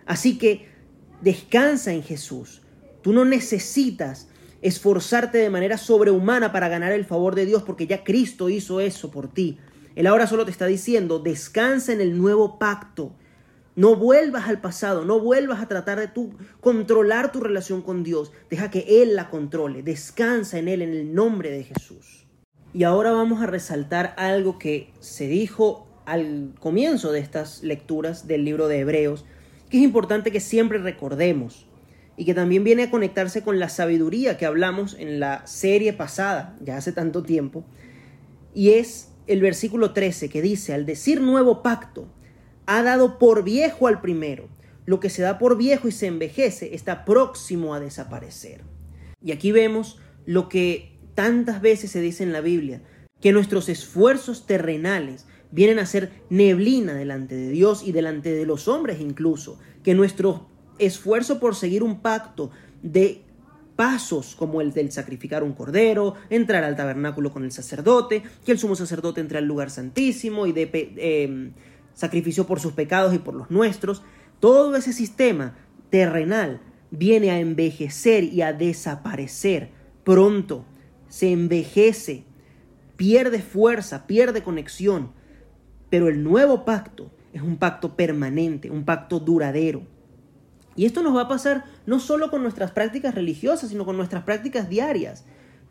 Así 0.05 0.37
que 0.37 0.69
descansa 1.21 1.91
en 1.91 2.03
Jesús. 2.03 2.61
Tú 3.01 3.13
no 3.13 3.25
necesitas 3.25 4.29
esforzarte 4.61 5.37
de 5.37 5.49
manera 5.49 5.77
sobrehumana 5.77 6.51
para 6.51 6.69
ganar 6.69 6.91
el 6.93 7.05
favor 7.05 7.35
de 7.35 7.45
Dios 7.45 7.63
porque 7.63 7.87
ya 7.87 8.03
Cristo 8.03 8.49
hizo 8.49 8.79
eso 8.79 9.11
por 9.11 9.27
ti. 9.27 9.57
Él 9.95 10.07
ahora 10.07 10.27
solo 10.27 10.45
te 10.45 10.51
está 10.51 10.65
diciendo, 10.65 11.19
descansa 11.19 11.91
en 11.91 12.01
el 12.01 12.17
nuevo 12.17 12.57
pacto. 12.57 13.13
No 13.77 13.95
vuelvas 13.95 14.49
al 14.49 14.59
pasado, 14.59 15.05
no 15.05 15.19
vuelvas 15.19 15.61
a 15.61 15.67
tratar 15.67 15.99
de 15.99 16.07
tú 16.07 16.33
controlar 16.61 17.31
tu 17.31 17.41
relación 17.41 17.83
con 17.83 18.03
Dios. 18.03 18.31
Deja 18.49 18.71
que 18.71 19.03
Él 19.03 19.15
la 19.15 19.29
controle. 19.29 19.83
Descansa 19.83 20.57
en 20.57 20.67
Él 20.67 20.81
en 20.81 20.89
el 20.89 21.13
nombre 21.13 21.51
de 21.51 21.63
Jesús. 21.63 22.25
Y 22.73 22.85
ahora 22.85 23.11
vamos 23.11 23.39
a 23.39 23.45
resaltar 23.45 24.15
algo 24.17 24.57
que 24.57 24.91
se 24.99 25.27
dijo 25.27 25.87
al 26.07 26.55
comienzo 26.59 27.11
de 27.11 27.19
estas 27.19 27.61
lecturas 27.61 28.25
del 28.25 28.45
libro 28.45 28.67
de 28.67 28.79
Hebreos, 28.79 29.25
que 29.69 29.77
es 29.77 29.83
importante 29.83 30.31
que 30.31 30.39
siempre 30.39 30.79
recordemos. 30.79 31.67
y 32.19 32.25
que 32.25 32.33
también 32.33 32.63
viene 32.63 32.81
a 32.81 32.89
conectarse 32.89 33.43
con 33.43 33.59
la 33.59 33.69
sabiduría 33.69 34.37
que 34.37 34.47
hablamos 34.47 34.95
en 34.97 35.19
la 35.19 35.45
serie 35.45 35.93
pasada, 35.93 36.57
ya 36.61 36.75
hace 36.75 36.91
tanto 36.91 37.21
tiempo, 37.21 37.63
y 38.55 38.71
es 38.71 39.11
el 39.27 39.39
versículo 39.39 39.93
13 39.93 40.27
que 40.27 40.41
dice, 40.41 40.73
al 40.73 40.87
decir 40.87 41.21
nuevo 41.21 41.61
pacto, 41.61 42.07
ha 42.67 42.83
dado 42.83 43.17
por 43.17 43.43
viejo 43.43 43.87
al 43.87 44.01
primero. 44.01 44.47
Lo 44.85 44.99
que 44.99 45.09
se 45.09 45.23
da 45.23 45.39
por 45.39 45.57
viejo 45.57 45.87
y 45.87 45.91
se 45.91 46.07
envejece 46.07 46.75
está 46.75 47.03
próximo 47.03 47.73
a 47.73 47.79
desaparecer. 47.79 48.61
Y 49.23 49.31
aquí 49.31 49.51
vemos 49.51 49.99
lo 50.25 50.47
que 50.49 50.97
tantas 51.15 51.61
veces 51.61 51.89
se 51.89 52.01
dice 52.01 52.23
en 52.23 52.31
la 52.31 52.41
Biblia, 52.41 52.81
que 53.19 53.31
nuestros 53.31 53.69
esfuerzos 53.69 54.45
terrenales 54.45 55.25
vienen 55.51 55.79
a 55.79 55.85
ser 55.85 56.11
neblina 56.29 56.93
delante 56.93 57.35
de 57.35 57.49
Dios 57.49 57.81
y 57.83 57.91
delante 57.91 58.31
de 58.31 58.45
los 58.45 58.67
hombres 58.67 59.01
incluso, 59.01 59.57
que 59.83 59.95
nuestro 59.95 60.47
esfuerzo 60.77 61.39
por 61.39 61.55
seguir 61.55 61.81
un 61.81 62.01
pacto 62.01 62.51
de 62.83 63.23
pasos 63.75 64.35
como 64.35 64.61
el 64.61 64.73
del 64.73 64.91
sacrificar 64.91 65.43
un 65.43 65.53
cordero, 65.53 66.15
entrar 66.29 66.63
al 66.63 66.75
tabernáculo 66.75 67.31
con 67.31 67.43
el 67.43 67.51
sacerdote, 67.51 68.23
que 68.45 68.51
el 68.51 68.59
sumo 68.59 68.75
sacerdote 68.75 69.21
entre 69.21 69.37
al 69.37 69.45
lugar 69.45 69.69
santísimo 69.69 70.47
y 70.47 70.51
de 70.51 70.69
em, 70.97 71.53
sacrificio 71.97 72.45
por 72.45 72.59
sus 72.59 72.73
pecados 72.73 73.15
y 73.15 73.17
por 73.17 73.33
los 73.33 73.49
nuestros, 73.49 74.03
todo 74.39 74.75
ese 74.75 74.93
sistema 74.93 75.55
terrenal 75.89 76.61
viene 76.91 77.31
a 77.31 77.39
envejecer 77.39 78.23
y 78.23 78.43
a 78.43 78.53
desaparecer 78.53 79.71
pronto, 80.03 80.63
se 81.07 81.31
envejece, 81.31 82.23
pierde 82.97 83.41
fuerza, 83.41 84.05
pierde 84.05 84.43
conexión, 84.43 85.11
pero 85.89 86.07
el 86.07 86.23
nuevo 86.23 86.65
pacto 86.65 87.09
es 87.33 87.41
un 87.41 87.57
pacto 87.57 87.95
permanente, 87.95 88.69
un 88.69 88.85
pacto 88.85 89.19
duradero. 89.19 89.81
Y 90.75 90.85
esto 90.85 91.01
nos 91.01 91.15
va 91.15 91.23
a 91.23 91.27
pasar 91.27 91.65
no 91.87 91.99
solo 91.99 92.29
con 92.29 92.43
nuestras 92.43 92.69
prácticas 92.69 93.15
religiosas, 93.15 93.71
sino 93.71 93.85
con 93.85 93.97
nuestras 93.97 94.23
prácticas 94.23 94.69
diarias. 94.69 95.25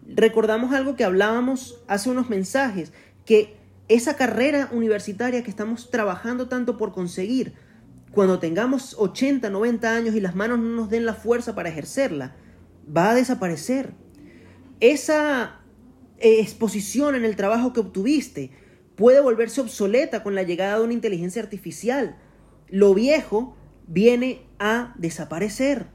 Recordamos 0.05 0.75
algo 0.75 0.97
que 0.97 1.05
hablábamos 1.05 1.81
hace 1.87 2.11
unos 2.11 2.29
mensajes, 2.29 2.93
que 3.25 3.57
esa 3.89 4.17
carrera 4.17 4.69
universitaria 4.73 5.43
que 5.43 5.51
estamos 5.51 5.91
trabajando 5.91 6.49
tanto 6.49 6.77
por 6.77 6.93
conseguir, 6.93 7.55
cuando 8.11 8.39
tengamos 8.39 8.97
80, 8.99 9.51
90 9.51 9.95
años 9.95 10.15
y 10.15 10.21
las 10.21 10.35
manos 10.35 10.59
no 10.59 10.71
nos 10.71 10.91
den 10.91 11.05
la 11.05 11.15
fuerza 11.15 11.55
para 11.55 11.69
ejercerla, 11.69 12.35
va 12.95 13.11
a 13.11 13.15
desaparecer. 13.15 13.93
Esa 14.81 15.61
eh, 16.19 16.41
exposición 16.41 17.15
en 17.15 17.25
el 17.25 17.37
trabajo 17.37 17.73
que 17.73 17.81
obtuviste 17.81 18.51
puede 18.97 19.21
volverse 19.21 19.61
obsoleta 19.61 20.23
con 20.23 20.35
la 20.35 20.43
llegada 20.43 20.79
de 20.79 20.85
una 20.85 20.95
inteligencia 20.95 21.43
artificial. 21.43 22.17
Lo 22.69 22.95
viejo 22.95 23.57
viene 23.87 24.47
a 24.59 24.95
desaparecer. 24.97 25.87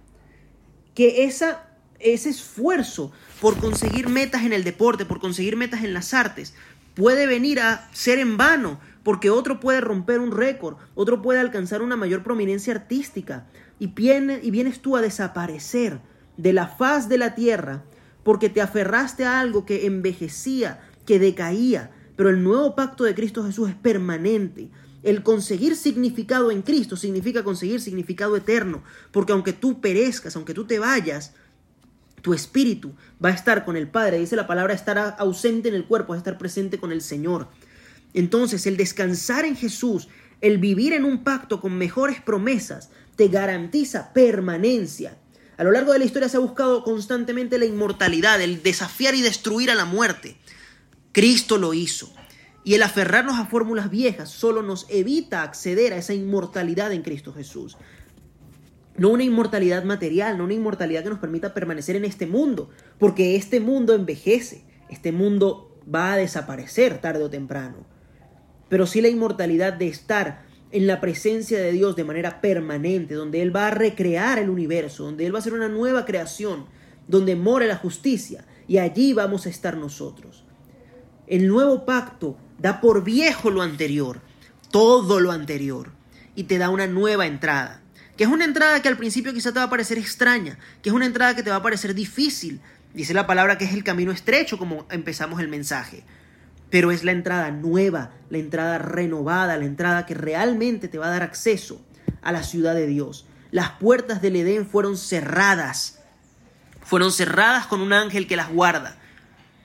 Que 0.94 1.24
esa, 1.24 1.70
ese 2.00 2.30
esfuerzo 2.30 3.12
por 3.40 3.58
conseguir 3.58 4.10
metas 4.10 4.44
en 4.44 4.54
el 4.54 4.64
deporte, 4.64 5.06
por 5.06 5.20
conseguir 5.20 5.56
metas 5.56 5.84
en 5.84 5.94
las 5.94 6.14
artes, 6.14 6.54
puede 6.96 7.28
venir 7.28 7.60
a 7.60 7.90
ser 7.94 8.20
en 8.20 8.38
vano, 8.38 8.80
porque 9.04 9.30
otro 9.30 9.60
puede 9.60 9.82
romper 9.82 10.20
un 10.20 10.32
récord, 10.32 10.78
otro 10.96 11.22
puede 11.22 11.40
alcanzar 11.40 11.82
una 11.82 11.96
mayor 11.96 12.24
prominencia 12.24 12.74
artística, 12.74 13.48
y, 13.80 13.86
y 13.86 14.52
vienes 14.52 14.80
tú 14.82 14.96
a 14.96 15.02
desaparecer 15.02 16.02
de 16.38 16.54
la 16.54 16.68
faz 16.68 17.10
de 17.10 17.18
la 17.18 17.36
tierra, 17.36 17.84
porque 18.24 18.50
te 18.50 18.62
aferraste 18.62 19.26
a 19.26 19.40
algo 19.40 19.66
que 19.66 19.86
envejecía, 19.86 20.82
que 21.06 21.20
decaía, 21.20 21.92
pero 22.16 22.30
el 22.30 22.44
nuevo 22.44 22.76
pacto 22.76 23.04
de 23.04 23.16
Cristo 23.16 23.44
Jesús 23.44 23.70
es 23.70 23.76
permanente. 23.76 24.70
El 25.02 25.24
conseguir 25.24 25.76
significado 25.76 26.52
en 26.52 26.62
Cristo 26.62 26.96
significa 26.96 27.44
conseguir 27.44 27.82
significado 27.82 28.38
eterno, 28.38 28.84
porque 29.12 29.32
aunque 29.32 29.54
tú 29.54 29.82
perezcas, 29.82 30.36
aunque 30.36 30.54
tú 30.54 30.66
te 30.66 30.78
vayas, 30.78 31.34
tu 32.22 32.34
espíritu 32.34 32.94
va 33.24 33.30
a 33.30 33.34
estar 33.34 33.66
con 33.66 33.76
el 33.76 33.88
Padre. 33.88 34.20
Dice 34.20 34.36
la 34.36 34.48
palabra 34.48 34.74
estar 34.74 35.16
ausente 35.18 35.70
en 35.70 35.76
el 35.76 35.86
cuerpo, 35.86 36.14
es 36.14 36.20
estar 36.20 36.38
presente 36.38 36.80
con 36.80 36.92
el 36.92 37.02
Señor. 37.02 37.48
Entonces, 38.14 38.66
el 38.68 38.78
descansar 38.78 39.46
en 39.46 39.56
Jesús, 39.56 40.08
el 40.42 40.58
vivir 40.58 40.94
en 40.94 41.06
un 41.06 41.24
pacto 41.24 41.62
con 41.62 41.78
mejores 41.78 42.22
promesas, 42.22 42.90
te 43.16 43.28
garantiza 43.28 44.14
permanencia. 44.14 45.18
A 45.58 45.64
lo 45.64 45.72
largo 45.72 45.94
de 45.94 46.00
la 46.00 46.06
historia 46.06 46.30
se 46.30 46.38
ha 46.38 46.42
buscado 46.42 46.84
constantemente 46.84 47.60
la 47.60 47.66
inmortalidad, 47.66 48.42
el 48.42 48.64
desafiar 48.64 49.16
y 49.16 49.22
destruir 49.22 49.70
a 49.70 49.76
la 49.76 49.86
muerte. 49.86 50.38
Cristo 51.12 51.58
lo 51.58 51.74
hizo. 51.74 52.12
Y 52.64 52.76
el 52.76 52.84
aferrarnos 52.84 53.40
a 53.40 53.46
fórmulas 53.46 53.90
viejas 53.90 54.30
solo 54.30 54.62
nos 54.62 54.86
evita 54.90 55.44
acceder 55.44 55.94
a 55.94 55.98
esa 55.98 56.14
inmortalidad 56.14 56.92
en 56.92 57.02
Cristo 57.02 57.34
Jesús. 57.34 57.78
No 58.98 59.10
una 59.10 59.24
inmortalidad 59.24 59.84
material, 59.84 60.38
no 60.38 60.44
una 60.44 60.54
inmortalidad 60.54 61.04
que 61.04 61.10
nos 61.10 61.20
permita 61.20 61.54
permanecer 61.54 61.96
en 61.96 62.06
este 62.06 62.28
mundo, 62.28 62.70
porque 63.00 63.36
este 63.36 63.60
mundo 63.60 63.96
envejece, 63.96 64.64
este 64.90 65.12
mundo 65.12 65.80
va 65.94 66.14
a 66.14 66.18
desaparecer 66.18 67.00
tarde 67.00 67.24
o 67.24 67.30
temprano. 67.30 67.86
Pero 68.70 68.86
sí 68.86 69.02
la 69.02 69.08
inmortalidad 69.08 69.74
de 69.74 69.88
estar 69.88 70.44
en 70.72 70.88
la 70.88 71.02
presencia 71.02 71.60
de 71.60 71.72
Dios 71.72 71.96
de 71.96 72.04
manera 72.04 72.42
permanente, 72.42 73.14
donde 73.14 73.42
Él 73.42 73.56
va 73.56 73.68
a 73.68 73.72
recrear 73.72 74.40
el 74.40 74.50
universo, 74.50 75.04
donde 75.04 75.26
Él 75.26 75.34
va 75.34 75.40
a 75.40 75.42
hacer 75.42 75.54
una 75.54 75.68
nueva 75.68 76.06
creación, 76.06 76.66
donde 77.08 77.36
mora 77.36 77.66
la 77.66 77.76
justicia, 77.76 78.46
y 78.68 78.78
allí 78.78 79.14
vamos 79.14 79.46
a 79.46 79.50
estar 79.50 79.76
nosotros. 79.76 80.46
El 81.28 81.48
nuevo 81.48 81.86
pacto 81.86 82.38
da 82.58 82.80
por 82.80 83.04
viejo 83.04 83.50
lo 83.50 83.62
anterior, 83.62 84.22
todo 84.72 85.20
lo 85.20 85.32
anterior, 85.32 85.92
y 86.36 86.44
te 86.44 86.58
da 86.58 86.70
una 86.70 86.88
nueva 86.88 87.26
entrada. 87.26 87.81
Que 88.22 88.26
es 88.26 88.32
una 88.32 88.46
entrada 88.46 88.84
que 88.84 88.88
al 88.88 88.98
principio 88.98 89.34
quizá 89.34 89.52
te 89.52 89.58
va 89.58 89.66
a 89.66 89.70
parecer 89.72 89.98
extraña, 89.98 90.60
que 90.84 90.90
es 90.90 90.94
una 90.94 91.08
entrada 91.08 91.36
que 91.36 91.42
te 91.42 91.50
va 91.50 91.56
a 91.56 91.64
parecer 91.64 91.96
difícil. 91.96 92.62
Dice 92.94 93.16
la 93.16 93.26
palabra 93.26 93.58
que 93.58 93.66
es 93.66 93.74
el 93.74 93.84
camino 93.84 94.12
estrecho, 94.12 94.60
como 94.60 94.86
empezamos 94.92 95.40
el 95.40 95.48
mensaje. 95.48 96.04
Pero 96.70 96.92
es 96.92 97.04
la 97.04 97.14
entrada 97.14 97.50
nueva, 97.50 98.12
la 98.30 98.38
entrada 98.38 98.78
renovada, 98.78 99.58
la 99.58 99.66
entrada 99.66 100.06
que 100.06 100.14
realmente 100.14 100.88
te 100.88 101.00
va 101.00 101.08
a 101.08 101.10
dar 101.10 101.24
acceso 101.24 101.84
a 102.22 102.32
la 102.32 102.44
ciudad 102.44 102.76
de 102.76 102.86
Dios. 102.86 103.26
Las 103.50 103.72
puertas 103.72 104.22
del 104.22 104.36
Edén 104.36 104.68
fueron 104.68 104.98
cerradas. 104.98 106.04
Fueron 106.84 107.12
cerradas 107.12 107.66
con 107.66 107.82
un 107.82 107.92
ángel 107.92 108.28
que 108.28 108.36
las 108.36 108.52
guarda 108.52 109.00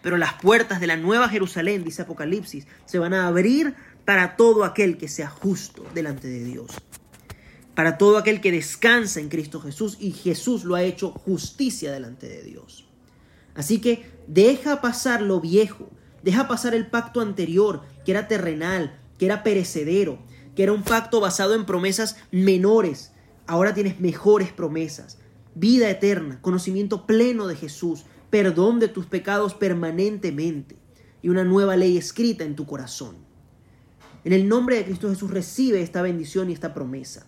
pero 0.06 0.18
las 0.18 0.34
puertas 0.34 0.78
de 0.78 0.86
la 0.86 0.96
nueva 0.96 1.28
Jerusalén, 1.28 1.82
dice 1.82 2.02
Apocalipsis, 2.02 2.68
se 2.84 3.00
van 3.00 3.12
a 3.12 3.26
abrir 3.26 3.74
para 4.04 4.36
todo 4.36 4.62
aquel 4.62 4.98
que 4.98 5.08
sea 5.08 5.28
justo 5.28 5.84
delante 5.94 6.28
de 6.28 6.44
Dios. 6.44 6.70
Para 7.76 7.98
todo 7.98 8.16
aquel 8.16 8.40
que 8.40 8.50
descansa 8.50 9.20
en 9.20 9.28
Cristo 9.28 9.60
Jesús 9.60 9.98
y 10.00 10.12
Jesús 10.12 10.64
lo 10.64 10.76
ha 10.76 10.82
hecho 10.82 11.10
justicia 11.10 11.92
delante 11.92 12.26
de 12.26 12.42
Dios. 12.42 12.88
Así 13.54 13.82
que 13.82 14.10
deja 14.26 14.80
pasar 14.80 15.20
lo 15.20 15.42
viejo, 15.42 15.90
deja 16.22 16.48
pasar 16.48 16.74
el 16.74 16.86
pacto 16.86 17.20
anterior, 17.20 17.82
que 18.06 18.12
era 18.12 18.28
terrenal, 18.28 18.98
que 19.18 19.26
era 19.26 19.42
perecedero, 19.42 20.18
que 20.54 20.62
era 20.62 20.72
un 20.72 20.84
pacto 20.84 21.20
basado 21.20 21.54
en 21.54 21.66
promesas 21.66 22.16
menores. 22.30 23.12
Ahora 23.46 23.74
tienes 23.74 24.00
mejores 24.00 24.54
promesas, 24.54 25.18
vida 25.54 25.90
eterna, 25.90 26.40
conocimiento 26.40 27.06
pleno 27.06 27.46
de 27.46 27.56
Jesús, 27.56 28.06
perdón 28.30 28.80
de 28.80 28.88
tus 28.88 29.04
pecados 29.04 29.52
permanentemente 29.52 30.78
y 31.20 31.28
una 31.28 31.44
nueva 31.44 31.76
ley 31.76 31.98
escrita 31.98 32.44
en 32.44 32.56
tu 32.56 32.64
corazón. 32.64 33.16
En 34.24 34.32
el 34.32 34.48
nombre 34.48 34.76
de 34.76 34.86
Cristo 34.86 35.10
Jesús 35.10 35.30
recibe 35.30 35.82
esta 35.82 36.00
bendición 36.00 36.48
y 36.48 36.54
esta 36.54 36.72
promesa. 36.72 37.26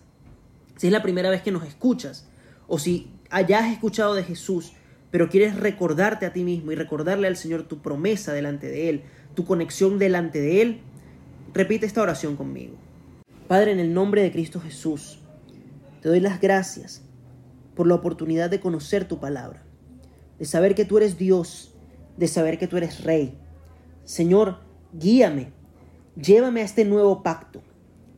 Si 0.79 0.87
es 0.87 0.93
la 0.93 1.03
primera 1.03 1.29
vez 1.29 1.41
que 1.41 1.51
nos 1.51 1.67
escuchas, 1.67 2.29
o 2.67 2.79
si 2.79 3.11
hayas 3.29 3.71
escuchado 3.71 4.15
de 4.15 4.23
Jesús, 4.23 4.71
pero 5.11 5.29
quieres 5.29 5.55
recordarte 5.55 6.25
a 6.25 6.31
ti 6.31 6.43
mismo 6.43 6.71
y 6.71 6.75
recordarle 6.75 7.27
al 7.27 7.35
Señor 7.35 7.63
tu 7.63 7.81
promesa 7.81 8.31
delante 8.31 8.67
de 8.67 8.89
Él, 8.89 9.03
tu 9.35 9.43
conexión 9.43 9.99
delante 9.99 10.39
de 10.39 10.61
Él, 10.61 10.81
repite 11.53 11.85
esta 11.85 12.01
oración 12.01 12.37
conmigo. 12.37 12.77
Padre, 13.49 13.73
en 13.73 13.79
el 13.79 13.93
nombre 13.93 14.21
de 14.21 14.31
Cristo 14.31 14.61
Jesús, 14.61 15.19
te 16.01 16.07
doy 16.07 16.21
las 16.21 16.39
gracias 16.39 17.01
por 17.75 17.85
la 17.85 17.95
oportunidad 17.95 18.49
de 18.49 18.61
conocer 18.61 19.05
tu 19.05 19.19
palabra 19.19 19.69
de 20.39 20.45
saber 20.45 20.73
que 20.73 20.85
tú 20.85 20.97
eres 20.97 21.17
Dios, 21.17 21.75
de 22.17 22.27
saber 22.27 22.57
que 22.57 22.67
tú 22.67 22.77
eres 22.77 23.03
Rey. 23.03 23.37
Señor, 24.05 24.59
guíame, 24.93 25.51
llévame 26.15 26.61
a 26.61 26.65
este 26.65 26.85
nuevo 26.85 27.21
pacto. 27.21 27.61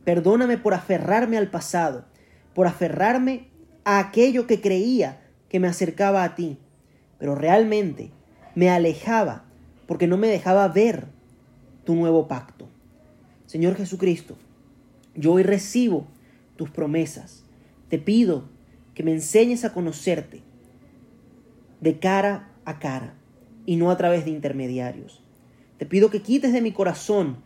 Perdóname 0.04 0.56
por 0.56 0.72
aferrarme 0.72 1.36
al 1.36 1.50
pasado, 1.50 2.06
por 2.54 2.66
aferrarme 2.66 3.48
a 3.84 3.98
aquello 3.98 4.46
que 4.46 4.60
creía 4.60 5.20
que 5.48 5.60
me 5.60 5.68
acercaba 5.68 6.24
a 6.24 6.34
ti, 6.34 6.58
pero 7.18 7.34
realmente 7.34 8.10
me 8.54 8.70
alejaba 8.70 9.44
porque 9.86 10.06
no 10.06 10.16
me 10.16 10.28
dejaba 10.28 10.66
ver 10.68 11.06
tu 11.84 11.94
nuevo 11.94 12.28
pacto. 12.28 12.68
Señor 13.46 13.76
Jesucristo, 13.76 14.36
yo 15.14 15.32
hoy 15.32 15.42
recibo 15.42 16.06
tus 16.56 16.70
promesas. 16.70 17.44
Te 17.88 17.98
pido 17.98 18.48
que 18.94 19.02
me 19.02 19.12
enseñes 19.12 19.64
a 19.64 19.72
conocerte, 19.72 20.42
de 21.80 21.98
cara 21.98 22.48
a 22.64 22.78
cara 22.78 23.14
y 23.66 23.76
no 23.76 23.90
a 23.90 23.96
través 23.96 24.24
de 24.24 24.30
intermediarios. 24.30 25.22
Te 25.78 25.86
pido 25.86 26.10
que 26.10 26.22
quites 26.22 26.52
de 26.52 26.60
mi 26.60 26.72
corazón 26.72 27.38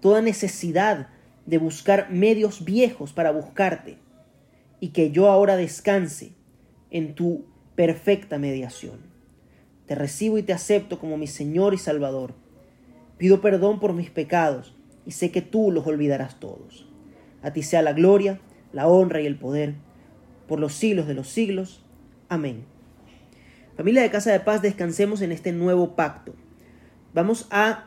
toda 0.00 0.22
necesidad 0.22 1.08
de 1.46 1.58
buscar 1.58 2.10
medios 2.10 2.64
viejos 2.64 3.12
para 3.12 3.32
buscarte 3.32 3.98
y 4.82 4.88
que 4.88 5.12
yo 5.12 5.28
ahora 5.28 5.56
descanse 5.56 6.32
en 6.90 7.14
tu 7.14 7.44
perfecta 7.76 8.36
mediación. 8.36 8.98
Te 9.86 9.94
recibo 9.94 10.38
y 10.38 10.42
te 10.42 10.52
acepto 10.52 10.98
como 10.98 11.16
mi 11.16 11.28
Señor 11.28 11.72
y 11.72 11.78
Salvador. 11.78 12.34
Pido 13.16 13.40
perdón 13.40 13.78
por 13.78 13.92
mis 13.92 14.10
pecados 14.10 14.74
y 15.06 15.12
sé 15.12 15.30
que 15.30 15.40
tú 15.40 15.70
los 15.70 15.86
olvidarás 15.86 16.40
todos. 16.40 16.88
A 17.42 17.52
ti 17.52 17.62
sea 17.62 17.80
la 17.80 17.92
gloria, 17.92 18.40
la 18.72 18.88
honra 18.88 19.20
y 19.20 19.26
el 19.26 19.38
poder 19.38 19.74
por 20.48 20.58
los 20.58 20.74
siglos 20.74 21.06
de 21.06 21.14
los 21.14 21.28
siglos. 21.28 21.84
Amén. 22.28 22.64
Familia 23.76 24.02
de 24.02 24.10
Casa 24.10 24.32
de 24.32 24.40
Paz, 24.40 24.62
descansemos 24.62 25.22
en 25.22 25.30
este 25.30 25.52
nuevo 25.52 25.94
pacto. 25.94 26.34
Vamos 27.14 27.46
a 27.52 27.86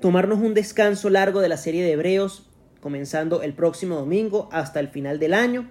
tomarnos 0.00 0.38
un 0.38 0.54
descanso 0.54 1.10
largo 1.10 1.42
de 1.42 1.50
la 1.50 1.58
serie 1.58 1.84
de 1.84 1.92
Hebreos, 1.92 2.48
comenzando 2.80 3.42
el 3.42 3.52
próximo 3.52 3.96
domingo 3.96 4.48
hasta 4.50 4.80
el 4.80 4.88
final 4.88 5.18
del 5.18 5.34
año, 5.34 5.68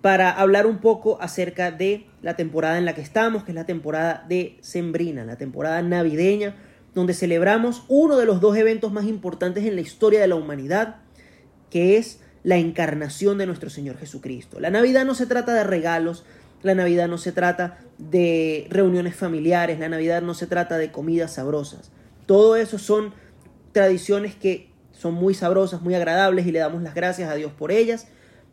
para 0.00 0.30
hablar 0.30 0.66
un 0.66 0.78
poco 0.78 1.20
acerca 1.20 1.70
de 1.70 2.06
la 2.22 2.36
temporada 2.36 2.78
en 2.78 2.84
la 2.84 2.94
que 2.94 3.00
estamos, 3.00 3.44
que 3.44 3.52
es 3.52 3.56
la 3.56 3.66
temporada 3.66 4.24
de 4.28 4.56
Sembrina, 4.60 5.24
la 5.24 5.36
temporada 5.36 5.82
navideña, 5.82 6.54
donde 6.94 7.14
celebramos 7.14 7.84
uno 7.88 8.16
de 8.16 8.26
los 8.26 8.40
dos 8.40 8.56
eventos 8.56 8.92
más 8.92 9.04
importantes 9.04 9.64
en 9.64 9.74
la 9.74 9.80
historia 9.80 10.20
de 10.20 10.28
la 10.28 10.36
humanidad, 10.36 10.96
que 11.70 11.96
es 11.96 12.20
la 12.44 12.56
encarnación 12.56 13.38
de 13.38 13.46
nuestro 13.46 13.70
Señor 13.70 13.98
Jesucristo. 13.98 14.60
La 14.60 14.70
Navidad 14.70 15.04
no 15.04 15.14
se 15.14 15.26
trata 15.26 15.52
de 15.54 15.64
regalos, 15.64 16.24
la 16.62 16.74
Navidad 16.74 17.08
no 17.08 17.18
se 17.18 17.32
trata 17.32 17.78
de 17.98 18.66
reuniones 18.70 19.14
familiares, 19.14 19.78
la 19.78 19.88
Navidad 19.88 20.22
no 20.22 20.34
se 20.34 20.46
trata 20.46 20.78
de 20.78 20.90
comidas 20.90 21.34
sabrosas. 21.34 21.90
Todo 22.26 22.56
eso 22.56 22.78
son 22.78 23.12
tradiciones 23.72 24.34
que 24.34 24.70
son 24.92 25.14
muy 25.14 25.34
sabrosas, 25.34 25.82
muy 25.82 25.94
agradables 25.94 26.46
y 26.46 26.52
le 26.52 26.58
damos 26.58 26.82
las 26.82 26.94
gracias 26.94 27.30
a 27.30 27.34
Dios 27.34 27.52
por 27.52 27.70
ellas, 27.70 28.08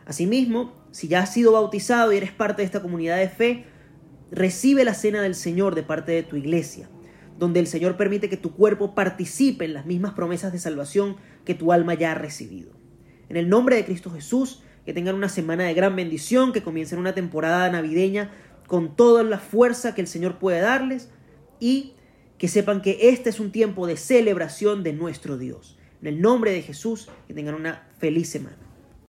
Asimismo, 0.06 0.73
si 0.91 1.08
ya 1.08 1.21
has 1.21 1.34
sido 1.34 1.54
bautizado 1.54 2.13
y 2.13 2.17
eres 2.17 2.32
parte 2.32 2.62
de 2.62 2.65
esta 2.65 2.82
comunidad 2.82 3.17
de 3.17 3.30
fe, 3.30 3.65
recibe 4.32 4.86
la 4.86 4.93
cena 4.93 5.21
del 5.21 5.36
Señor 5.36 5.76
de 5.76 5.84
parte 5.84 6.12
de 6.12 6.23
tu 6.23 6.36
iglesia, 6.36 6.89
donde 7.38 7.60
el 7.60 7.67
Señor 7.67 7.98
permite 7.98 8.30
que 8.30 8.38
tu 8.38 8.54
cuerpo 8.54 8.96
participe 8.96 9.65
en 9.65 9.74
las 9.74 9.86
mismas 9.86 10.13
promesas 10.13 10.52
de 10.52 10.60
salvación 10.60 11.17
que 11.46 11.56
tu 11.56 11.72
alma 11.72 11.93
ya 11.93 12.12
ha 12.12 12.15
recibido. 12.15 12.72
En 13.30 13.38
el 13.38 13.50
nombre 13.50 13.76
de 13.76 13.86
Cristo 13.86 14.12
Jesús, 14.12 14.63
que 14.86 14.93
tengan 14.93 15.15
una 15.15 15.30
semana 15.30 15.63
de 15.63 15.74
gran 15.74 15.96
bendición, 15.96 16.54
que 16.54 16.63
comiencen 16.63 17.00
una 17.00 17.13
temporada 17.13 17.69
navideña 17.69 18.32
con 18.67 18.96
toda 18.96 19.24
la 19.24 19.39
fuerza 19.39 19.96
que 19.96 20.02
el 20.02 20.08
Señor 20.08 20.39
puede 20.39 20.60
darles 20.60 21.10
y 21.60 21.93
que 22.38 22.48
sepan 22.48 22.82
que 22.82 23.10
este 23.10 23.30
es 23.30 23.39
un 23.39 23.52
tiempo 23.52 23.88
de 23.88 23.98
celebración 23.98 24.84
de 24.84 24.93
nuestro 24.93 25.38
Dios. 25.38 25.78
En 26.02 26.08
el 26.08 26.22
nombre 26.22 26.52
de 26.52 26.62
Jesús, 26.62 27.10
que 27.28 27.34
tengan 27.34 27.56
una 27.56 27.88
feliz 27.98 28.30
semana. 28.30 28.62